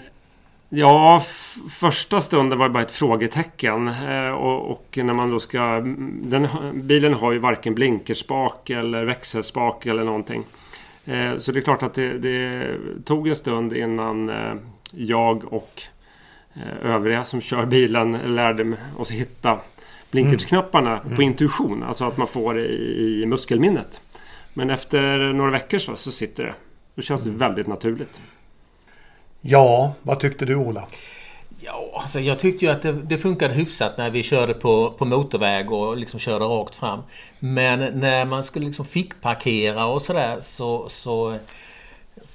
Ja, 0.70 1.24
första 1.70 2.22
stunden 2.22 2.60
var 2.60 2.68
det 2.68 2.74
bara 2.74 2.84
ett 2.84 2.92
frågetecken. 2.92 3.88
Eh, 3.88 4.30
och, 4.30 4.72
och, 4.72 4.98
när 5.04 5.14
man 5.14 5.32
då 5.32 5.40
ska... 5.40 5.80
Den, 6.22 6.48
bilen 6.74 7.14
har 7.14 7.32
ju 7.32 7.40
varken 7.40 7.76
blinkerspak 7.76 8.70
eller 8.70 9.06
växelspak 9.06 9.86
eller 9.86 10.04
någonting. 10.04 10.44
Eh, 11.06 11.38
så 11.38 11.52
det 11.52 11.60
är 11.60 11.62
klart 11.62 11.84
att 11.84 11.94
det, 11.94 12.18
det 12.18 12.68
tog 13.06 13.28
en 13.28 13.36
stund 13.36 13.74
innan 13.74 14.32
jag 14.92 15.54
och 15.54 15.82
Eh, 15.82 15.97
övriga 16.84 17.24
som 17.24 17.42
kör 17.42 17.66
bilen 17.66 18.12
lärde 18.12 18.78
oss 18.98 19.12
hitta 19.12 19.60
blinkersknapparna 20.12 21.00
mm. 21.00 21.16
på 21.16 21.22
intuition. 21.22 21.84
Alltså 21.84 22.06
att 22.06 22.18
man 22.18 22.28
får 22.28 22.54
det 22.54 22.66
i, 22.66 23.22
i 23.22 23.26
muskelminnet. 23.26 24.02
Men 24.54 24.70
efter 24.70 25.18
några 25.34 25.52
veckor 25.52 25.78
så, 25.78 25.96
så 25.96 26.12
sitter 26.12 26.44
det. 26.44 26.54
Då 26.96 27.02
känns 27.02 27.24
det 27.24 27.30
väldigt 27.30 27.68
naturligt. 27.68 28.22
Ja, 29.42 29.94
vad 30.02 30.20
tyckte 30.20 30.46
du 30.46 30.56
Ola? 30.56 30.88
Ja, 31.60 32.00
alltså 32.02 32.20
jag 32.20 32.40
tyckte 32.40 32.66
ju 32.66 32.72
att 32.72 32.82
det, 32.82 32.92
det 32.92 33.18
funkade 33.18 33.54
hyfsat 33.54 33.98
när 33.98 34.10
vi 34.10 34.24
körde 34.24 34.54
på, 34.54 34.92
på 34.92 35.06
motorväg 35.06 35.72
och 35.72 35.98
liksom 35.98 36.20
körde 36.20 36.46
rakt 36.46 36.76
fram. 36.76 37.02
Men 37.40 38.00
när 38.00 38.26
man 38.26 38.44
skulle 38.44 38.66
liksom 38.66 38.86
fick 38.86 39.22
parkera 39.22 39.86
och 39.86 40.02
sådär 40.02 40.38
så, 40.42 40.90
så 40.90 41.38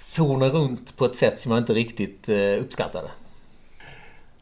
for 0.06 0.40
den 0.40 0.50
runt 0.50 0.96
på 0.96 1.04
ett 1.04 1.16
sätt 1.16 1.38
som 1.38 1.52
jag 1.52 1.60
inte 1.60 1.74
riktigt 1.74 2.28
eh, 2.28 2.60
uppskattade. 2.60 3.08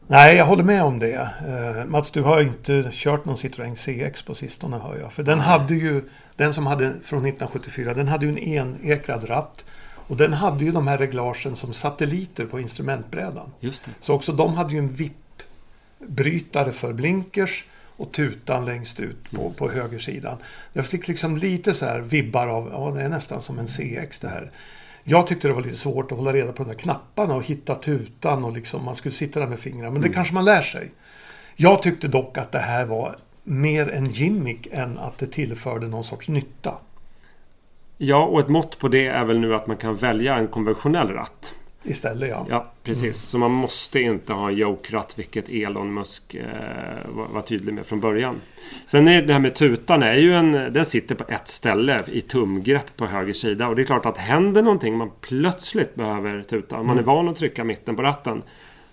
Nej, 0.07 0.35
jag 0.35 0.45
håller 0.45 0.63
med 0.63 0.83
om 0.83 0.99
det. 0.99 1.29
Eh, 1.47 1.85
Mats, 1.85 2.11
du 2.11 2.21
har 2.21 2.41
inte 2.41 2.89
kört 2.91 3.25
någon 3.25 3.35
Citroën 3.35 3.75
CX 3.75 4.21
på 4.21 4.35
sistone 4.35 4.77
hör 4.77 4.97
jag. 4.99 5.13
För 5.13 5.23
den 5.23 5.39
hade 5.39 5.75
ju, 5.75 6.03
den 6.35 6.53
som 6.53 6.67
hade 6.67 6.85
från 6.85 7.25
1974, 7.25 7.93
den 7.93 8.07
hade 8.07 8.25
ju 8.25 8.31
en 8.31 8.37
enekrad 8.37 9.29
ratt. 9.29 9.65
Och 10.07 10.17
den 10.17 10.33
hade 10.33 10.65
ju 10.65 10.71
de 10.71 10.87
här 10.87 10.97
reglagen 10.97 11.55
som 11.55 11.73
satelliter 11.73 12.45
på 12.45 12.59
instrumentbrädan. 12.59 13.51
Just 13.59 13.85
det. 13.85 13.91
Så 13.99 14.13
också 14.13 14.33
de 14.33 14.53
hade 14.53 14.73
ju 14.73 14.79
en 14.79 14.93
vippbrytare 14.93 16.71
för 16.71 16.93
blinkers 16.93 17.65
och 17.97 18.11
tutan 18.11 18.65
längst 18.65 18.99
ut 18.99 19.31
på, 19.31 19.49
på 19.49 19.71
högersidan. 19.71 20.37
Jag 20.73 20.85
fick 20.85 21.07
liksom 21.07 21.37
lite 21.37 21.73
så 21.73 21.85
här 21.85 21.99
vibbar 21.99 22.47
av, 22.47 22.69
ja 22.73 22.91
det 22.91 23.01
är 23.01 23.09
nästan 23.09 23.41
som 23.41 23.59
en 23.59 23.67
CX 23.67 24.19
det 24.19 24.29
här. 24.29 24.51
Jag 25.03 25.27
tyckte 25.27 25.47
det 25.47 25.53
var 25.53 25.61
lite 25.61 25.75
svårt 25.75 26.11
att 26.11 26.17
hålla 26.17 26.33
reda 26.33 26.51
på 26.51 26.63
de 26.63 26.69
där 26.69 26.77
knapparna 26.77 27.35
och 27.35 27.43
hitta 27.43 27.75
tutan 27.75 28.43
och 28.43 28.51
liksom 28.51 28.85
man 28.85 28.95
skulle 28.95 29.15
sitta 29.15 29.39
där 29.39 29.47
med 29.47 29.59
fingrarna. 29.59 29.91
Men 29.91 30.01
det 30.01 30.09
kanske 30.09 30.33
man 30.33 30.45
lär 30.45 30.61
sig. 30.61 30.91
Jag 31.55 31.81
tyckte 31.81 32.07
dock 32.07 32.37
att 32.37 32.51
det 32.51 32.59
här 32.59 32.85
var 32.85 33.15
mer 33.43 33.89
en 33.89 34.05
gimmick 34.05 34.67
än 34.71 34.99
att 34.99 35.17
det 35.17 35.27
tillförde 35.27 35.87
någon 35.87 36.03
sorts 36.03 36.29
nytta. 36.29 36.73
Ja, 37.97 38.25
och 38.25 38.39
ett 38.39 38.49
mått 38.49 38.79
på 38.79 38.87
det 38.87 39.07
är 39.07 39.25
väl 39.25 39.39
nu 39.39 39.55
att 39.55 39.67
man 39.67 39.77
kan 39.77 39.95
välja 39.95 40.35
en 40.35 40.47
konventionell 40.47 41.07
ratt. 41.07 41.53
Istället 41.83 42.29
ja. 42.29 42.45
Ja, 42.49 42.71
precis. 42.83 43.21
Så 43.21 43.37
man 43.37 43.51
måste 43.51 43.99
inte 43.99 44.33
ha 44.33 44.49
en 44.49 44.57
yoke-ratt, 44.57 45.13
vilket 45.19 45.49
Elon 45.49 45.93
Musk 45.93 46.35
eh, 46.35 46.45
var, 47.09 47.27
var 47.27 47.41
tydlig 47.41 47.73
med 47.73 47.85
från 47.85 47.99
början. 47.99 48.41
Sen 48.85 49.07
är 49.07 49.21
det 49.21 49.33
här 49.33 49.39
med 49.39 49.55
tutan, 49.55 50.03
är 50.03 50.13
ju 50.13 50.33
en, 50.33 50.51
den 50.51 50.85
sitter 50.85 51.15
på 51.15 51.23
ett 51.27 51.47
ställe 51.47 51.99
i 52.07 52.21
tumgrepp 52.21 52.97
på 52.97 53.05
höger 53.05 53.33
sida. 53.33 53.67
Och 53.67 53.75
det 53.75 53.81
är 53.81 53.85
klart 53.85 54.05
att 54.05 54.17
händer 54.17 54.61
någonting, 54.61 54.97
man 54.97 55.11
plötsligt 55.21 55.95
behöver 55.95 56.43
tuta. 56.43 56.77
Om 56.79 56.87
man 56.87 56.97
är 56.97 57.03
van 57.03 57.29
att 57.29 57.35
trycka 57.35 57.63
mitten 57.63 57.95
på 57.95 58.01
ratten. 58.01 58.41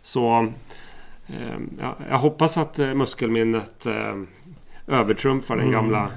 Så 0.02 0.52
eh, 1.26 1.58
ja, 1.80 1.96
jag 2.10 2.18
hoppas 2.18 2.58
att 2.58 2.78
eh, 2.78 2.94
muskelminnet 2.94 3.86
eh, 3.86 4.14
övertrumfar 4.86 5.56
den 5.56 5.72
gamla 5.72 6.10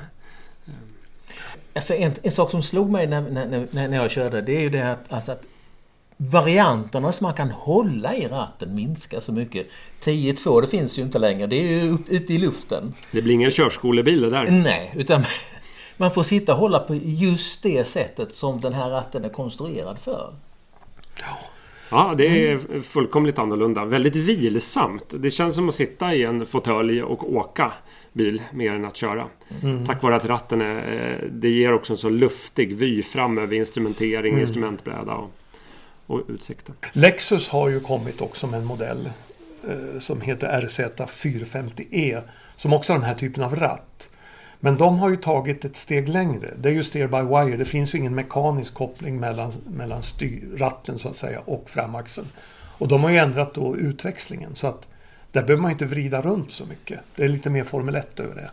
Alltså 1.74 1.94
en, 1.94 2.14
en 2.24 2.32
sak 2.32 2.52
som 2.52 2.64
slog 2.64 2.90
mig 2.90 3.08
när, 3.08 3.22
när, 3.22 3.48
när, 3.48 3.88
när 3.88 3.98
jag 3.98 4.12
körde 4.12 4.42
det 4.42 4.58
är 4.58 4.62
ju 4.62 4.70
det 4.70 4.92
att, 4.92 5.14
alltså 5.14 5.32
att 5.32 5.44
varianterna 6.30 7.12
som 7.12 7.26
man 7.26 7.34
kan 7.34 7.50
hålla 7.52 8.16
i 8.16 8.28
ratten 8.28 8.76
minskar 8.76 9.20
så 9.20 9.34
mycket. 9.34 9.68
10-2 10.04 10.62
det 10.62 10.68
finns 10.68 11.00
ju 11.00 11.02
inte 11.04 11.20
längre. 11.20 11.48
Det 11.48 11.56
är 11.56 11.84
ju 11.84 11.92
upp, 11.92 12.10
ute 12.10 12.34
i 12.34 12.38
luften. 12.38 12.94
Det 13.12 13.22
blir 13.22 13.34
ingen 13.34 13.52
körskolebil 13.52 14.22
det 14.22 14.30
där. 14.30 14.52
Nej, 14.52 14.94
utan 14.96 15.24
man 15.98 16.12
får 16.12 16.24
sitta 16.24 16.54
och 16.54 16.60
hålla 16.60 16.80
på 16.80 16.96
just 16.96 17.64
det 17.64 17.88
sättet 17.88 18.34
som 18.34 18.62
den 18.62 18.74
här 18.74 18.90
ratten 18.90 19.26
är 19.26 19.30
konstruerad 19.30 20.00
för. 20.00 20.34
Ja, 21.90 22.14
det 22.18 22.48
är 22.52 22.82
fullkomligt 22.82 23.40
annorlunda. 23.40 23.86
Väldigt 23.86 24.16
vilsamt. 24.16 25.14
Det 25.20 25.32
känns 25.32 25.56
som 25.56 25.70
att 25.70 25.76
sitta 25.76 26.14
i 26.16 26.24
en 26.24 26.46
fåtölj 26.46 27.04
och 27.04 27.34
åka 27.36 27.72
bil 28.14 28.42
mer 28.54 28.72
än 28.72 28.86
att 28.86 28.98
köra. 28.98 29.26
Tack 29.88 30.04
vare 30.04 30.16
att 30.16 30.26
ratten 30.26 30.62
är... 30.62 30.76
eh, 31.22 31.30
Det 31.32 31.50
ger 31.50 31.74
också 31.74 31.94
en 31.94 31.98
så 31.98 32.10
luftig 32.10 32.76
vy 32.76 33.04
fram 33.04 33.38
över 33.38 33.56
instrumentering, 33.56 34.40
instrumentbräda 34.40 35.14
och, 35.14 35.30
och 36.12 36.22
utsikten. 36.28 36.76
Lexus 36.94 37.50
har 37.50 37.70
ju 37.70 37.80
kommit 37.80 38.22
också 38.22 38.48
med 38.48 38.60
en 38.60 38.66
modell 38.66 39.10
eh, 39.70 40.00
som 40.00 40.22
heter 40.22 40.62
RZ450E. 40.62 42.22
Som 42.56 42.74
också 42.74 42.94
har 42.94 42.98
den 43.00 43.08
här 43.08 43.16
typen 43.16 43.44
av 43.44 43.56
ratt. 43.56 44.10
Men 44.60 44.78
de 44.78 45.00
har 45.00 45.10
ju 45.10 45.16
tagit 45.16 45.66
ett 45.66 45.76
steg 45.76 46.10
längre. 46.10 46.54
Det 46.58 46.70
är 46.70 46.74
ju 46.74 46.84
steer 46.84 47.08
by 47.08 47.18
wire. 47.18 47.58
Det 47.58 47.66
finns 47.66 47.94
ju 47.94 47.98
ingen 47.98 48.16
mekanisk 48.16 48.74
koppling 48.74 49.20
mellan, 49.20 49.52
mellan 49.68 50.04
styr, 50.04 50.58
ratten 50.58 51.00
så 51.00 51.10
att 51.10 51.18
säga 51.18 51.40
och 51.46 51.70
framaxeln. 51.70 52.28
Och 52.78 52.88
de 52.88 53.04
har 53.04 53.10
ju 53.10 53.18
ändrat 53.18 53.54
då 53.54 53.78
utväxlingen 53.78 54.56
så 54.56 54.68
att 54.68 54.88
där 55.32 55.44
behöver 55.44 55.62
man 55.62 55.72
inte 55.72 55.86
vrida 55.86 56.22
runt 56.22 56.52
så 56.52 56.66
mycket. 56.66 57.00
Det 57.16 57.24
är 57.24 57.30
lite 57.30 57.50
mer 57.50 57.64
Formel 57.64 57.96
1 57.96 58.20
över 58.20 58.36
det. 58.36 58.52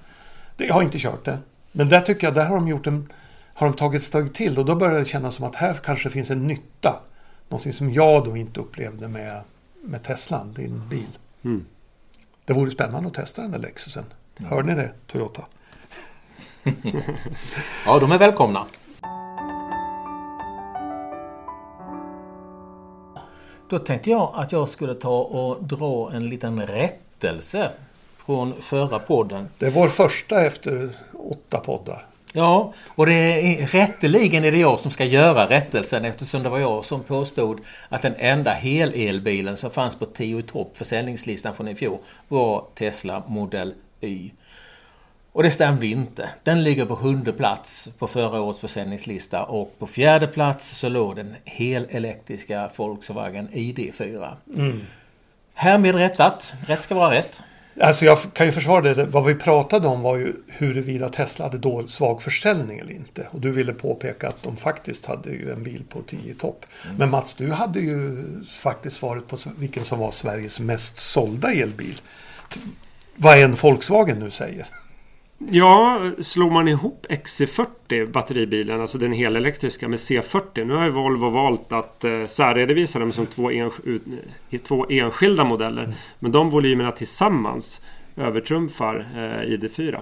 det 0.57 0.65
jag 0.65 0.75
har 0.75 0.83
inte 0.83 0.99
kört 0.99 1.25
det. 1.25 1.39
Men 1.73 1.89
där 1.89 2.01
tycker 2.01 2.27
jag, 2.27 2.35
där 2.35 2.45
har 2.45 2.55
de 2.55 2.69
gjort 2.69 2.87
en 2.87 3.13
har 3.59 3.67
de 3.67 3.77
tagit 3.77 4.01
ett 4.01 4.07
steg 4.07 4.35
till 4.35 4.59
och 4.59 4.65
då 4.65 4.75
börjar 4.75 4.99
det 4.99 5.05
kännas 5.05 5.35
som 5.35 5.45
att 5.45 5.55
här 5.55 5.75
kanske 5.75 6.11
finns 6.11 6.31
en 6.31 6.47
nytta. 6.47 7.01
Någonting 7.49 7.73
som 7.73 7.93
jag 7.93 8.25
då 8.25 8.37
inte 8.37 8.61
upplevde 8.61 9.09
med, 9.09 9.43
med 9.83 10.03
Teslan, 10.03 10.53
din 10.53 10.89
bil. 10.89 11.19
Mm. 11.45 11.67
Det 12.45 12.53
vore 12.53 12.71
spännande 12.71 13.09
att 13.09 13.15
testa 13.15 13.43
den 13.43 13.51
där 13.51 13.59
Lexusen. 13.59 14.05
Hör 14.39 14.63
ni 14.63 14.75
det, 14.75 14.91
Toyota? 15.07 15.45
Ja, 17.87 17.99
de 17.99 18.13
är 18.13 18.19
välkomna. 18.19 18.67
Då 23.69 23.79
tänkte 23.79 24.11
jag 24.11 24.33
att 24.35 24.53
jag 24.53 24.69
skulle 24.69 24.95
ta 24.95 25.19
och 25.19 25.65
dra 25.65 26.13
en 26.13 26.29
liten 26.29 26.67
rättelse 26.67 27.73
från 28.17 28.55
förra 28.61 28.99
podden. 28.99 29.49
Det 29.59 29.67
är 29.67 29.71
vår 29.71 29.89
första 29.89 30.45
efter 30.45 30.91
åtta 31.13 31.59
poddar. 31.59 32.05
Ja, 32.33 32.73
och 32.89 33.07
det 33.07 33.15
är, 33.15 33.67
rätteligen 33.67 34.45
är 34.45 34.53
det 34.53 34.59
jag 34.59 34.81
som 34.81 34.91
ska 34.91 35.05
göra 35.05 35.51
rättelsen 35.51 36.05
eftersom 36.05 36.43
det 36.43 36.49
var 36.49 36.59
jag 36.59 36.85
som 36.85 37.03
påstod 37.03 37.61
att 37.89 38.03
den 38.03 38.15
enda 38.19 38.53
helelbilen 38.53 39.57
som 39.57 39.71
fanns 39.71 39.97
på 39.97 40.05
10 40.05 40.39
i 40.39 40.43
topp 40.43 40.77
försäljningslistan 40.77 41.55
från 41.55 41.69
i 41.69 41.75
fjol 41.75 41.99
var 42.29 42.65
Tesla 42.75 43.23
Model 43.27 43.75
Y. 44.01 44.31
Och 45.33 45.43
det 45.43 45.51
stämde 45.51 45.87
inte. 45.87 46.31
Den 46.43 46.65
ligger 46.65 46.87
på 46.87 46.97
sjunde 46.97 47.33
plats 47.33 47.89
på 47.99 48.07
förra 48.07 48.41
årets 48.41 48.61
försäljningslista 48.61 49.45
och 49.45 49.79
på 49.79 49.87
fjärde 49.87 50.27
plats 50.27 50.79
så 50.79 50.89
låg 50.89 51.17
den 51.17 51.37
helelektriska 51.45 52.71
Volkswagen 52.77 53.49
ID4. 53.49 54.37
Härmed 55.55 55.95
rättat. 55.95 56.55
Rätt 56.67 56.83
ska 56.83 56.95
vara 56.95 57.15
rätt. 57.15 57.43
Alltså 57.81 58.05
jag 58.05 58.19
kan 58.33 58.47
ju 58.47 58.53
försvara 58.53 58.95
det. 58.95 59.07
Vad 59.07 59.25
vi 59.25 59.35
pratade 59.35 59.89
om 59.89 60.03
var 60.03 60.17
ju 60.19 60.33
huruvida 60.47 61.09
Tesla 61.09 61.45
hade 61.45 61.59
då 61.59 61.87
svag 61.87 62.23
försäljning 62.23 62.79
eller 62.79 62.93
inte. 62.93 63.27
Och 63.31 63.41
du 63.41 63.51
ville 63.51 63.73
påpeka 63.73 64.29
att 64.29 64.43
de 64.43 64.57
faktiskt 64.57 65.07
hade 65.07 65.31
ju 65.31 65.53
en 65.53 65.63
bil 65.63 65.85
på 65.89 66.03
10 66.03 66.31
i 66.31 66.35
topp. 66.35 66.67
Men 66.99 67.11
Mats, 67.11 67.35
du 67.35 67.53
hade 67.53 67.81
ju 67.81 68.25
faktiskt 68.49 68.97
svaret 68.97 69.29
på 69.29 69.37
vilken 69.59 69.85
som 69.85 69.99
var 69.99 70.11
Sveriges 70.11 70.61
mest 70.61 70.99
sålda 70.99 71.53
elbil. 71.53 72.01
Vad 73.17 73.39
en 73.39 73.55
Volkswagen 73.55 74.19
nu 74.19 74.31
säger. 74.31 74.67
Ja, 75.39 76.01
slår 76.21 76.51
man 76.51 76.69
ihop 76.69 77.07
XC40 77.09 78.11
batteribilen, 78.13 78.81
alltså 78.81 78.99
den 78.99 79.13
helelektriska 79.13 79.89
med 79.89 79.99
C40. 79.99 80.65
Nu 80.65 80.75
har 80.75 80.85
ju 80.85 80.91
Volvo 80.91 81.29
valt 81.31 81.73
att 81.73 82.05
eh, 82.05 82.27
särredovisa 82.27 82.99
dem 82.99 83.13
som 83.13 83.27
två, 83.27 83.53
ens- 83.53 83.81
ut, 83.85 84.03
i 84.51 84.59
två 84.59 84.87
enskilda 84.91 85.45
modeller. 85.45 85.95
Men 86.19 86.33
de 86.33 86.51
volymerna 86.51 86.93
tillsammans 86.93 87.81
övertrumfar 88.17 88.97
eh, 89.17 89.49
ID4. 89.51 90.01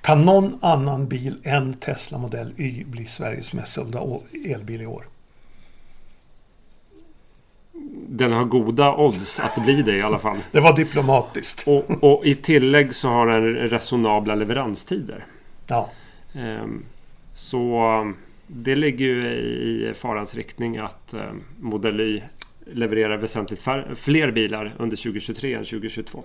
Kan 0.00 0.22
någon 0.22 0.58
annan 0.62 1.08
bil 1.08 1.36
än 1.44 1.74
Tesla 1.74 2.18
Model 2.18 2.52
Y 2.56 2.84
bli 2.84 3.06
Sveriges 3.06 3.52
mest 3.52 3.72
sålda 3.72 4.00
elbil 4.54 4.82
i 4.82 4.86
år? 4.86 5.06
Den 8.08 8.32
har 8.32 8.44
goda 8.44 8.96
odds 8.96 9.40
att 9.40 9.64
bli 9.64 9.82
det 9.82 9.96
i 9.96 10.02
alla 10.02 10.18
fall. 10.18 10.36
Det 10.52 10.60
var 10.60 10.76
diplomatiskt. 10.76 11.64
Och, 11.68 12.04
och 12.04 12.26
i 12.26 12.34
tillägg 12.34 12.94
så 12.94 13.08
har 13.08 13.26
den 13.26 13.54
resonabla 13.54 14.34
leveranstider. 14.34 15.26
Ja. 15.66 15.90
Ehm, 16.34 16.84
Så 17.34 17.90
um, 18.00 18.16
det 18.46 18.74
ligger 18.74 19.06
ju 19.06 19.26
i 19.26 19.92
farans 19.96 20.34
riktning 20.34 20.76
att 20.76 21.14
um, 21.14 21.42
Model 21.60 22.00
Y 22.00 22.22
levererar 22.72 23.16
väsentligt 23.16 23.64
fler 23.96 24.30
bilar 24.30 24.74
under 24.78 24.96
2023 24.96 25.54
än 25.54 25.64
2022. 25.64 26.24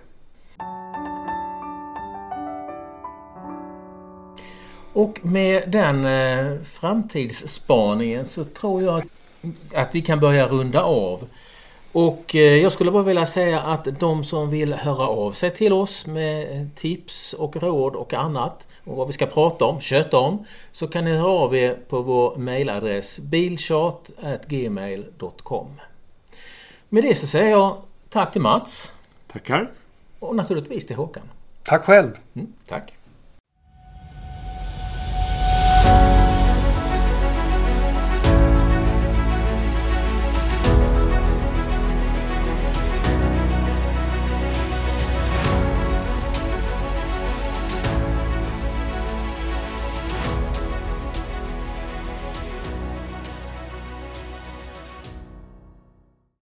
Och 4.93 5.25
med 5.25 5.71
den 5.71 6.05
eh, 6.05 6.61
framtidsspaningen 6.63 8.25
så 8.27 8.43
tror 8.43 8.83
jag 8.83 8.97
att, 8.97 9.05
att 9.75 9.95
vi 9.95 10.01
kan 10.01 10.19
börja 10.19 10.47
runda 10.47 10.81
av. 10.81 11.27
Och 11.91 12.35
eh, 12.35 12.41
jag 12.41 12.71
skulle 12.71 12.91
bara 12.91 13.03
vilja 13.03 13.25
säga 13.25 13.61
att 13.61 13.87
de 13.99 14.23
som 14.23 14.49
vill 14.49 14.73
höra 14.73 15.07
av 15.07 15.31
sig 15.31 15.51
till 15.51 15.73
oss 15.73 16.05
med 16.05 16.69
tips 16.75 17.33
och 17.33 17.55
råd 17.55 17.95
och 17.95 18.13
annat 18.13 18.67
och 18.83 18.97
vad 18.97 19.07
vi 19.07 19.13
ska 19.13 19.25
prata 19.25 19.65
om, 19.65 19.81
köta 19.81 20.19
om, 20.19 20.45
så 20.71 20.87
kan 20.87 21.05
ni 21.05 21.11
höra 21.11 21.31
av 21.31 21.55
er 21.55 21.77
på 21.89 22.01
vår 22.01 22.37
mejladress 22.37 23.19
bilchat.gmail.com. 23.19 25.67
Med 26.89 27.03
det 27.03 27.15
så 27.15 27.27
säger 27.27 27.49
jag 27.49 27.77
tack 28.09 28.31
till 28.31 28.41
Mats 28.41 28.91
Tackar! 29.31 29.71
och 30.19 30.35
naturligtvis 30.35 30.87
till 30.87 30.95
Håkan. 30.95 31.23
Tack 31.63 31.83
själv. 31.83 32.11
Mm, 32.33 32.53
tack! 32.67 32.93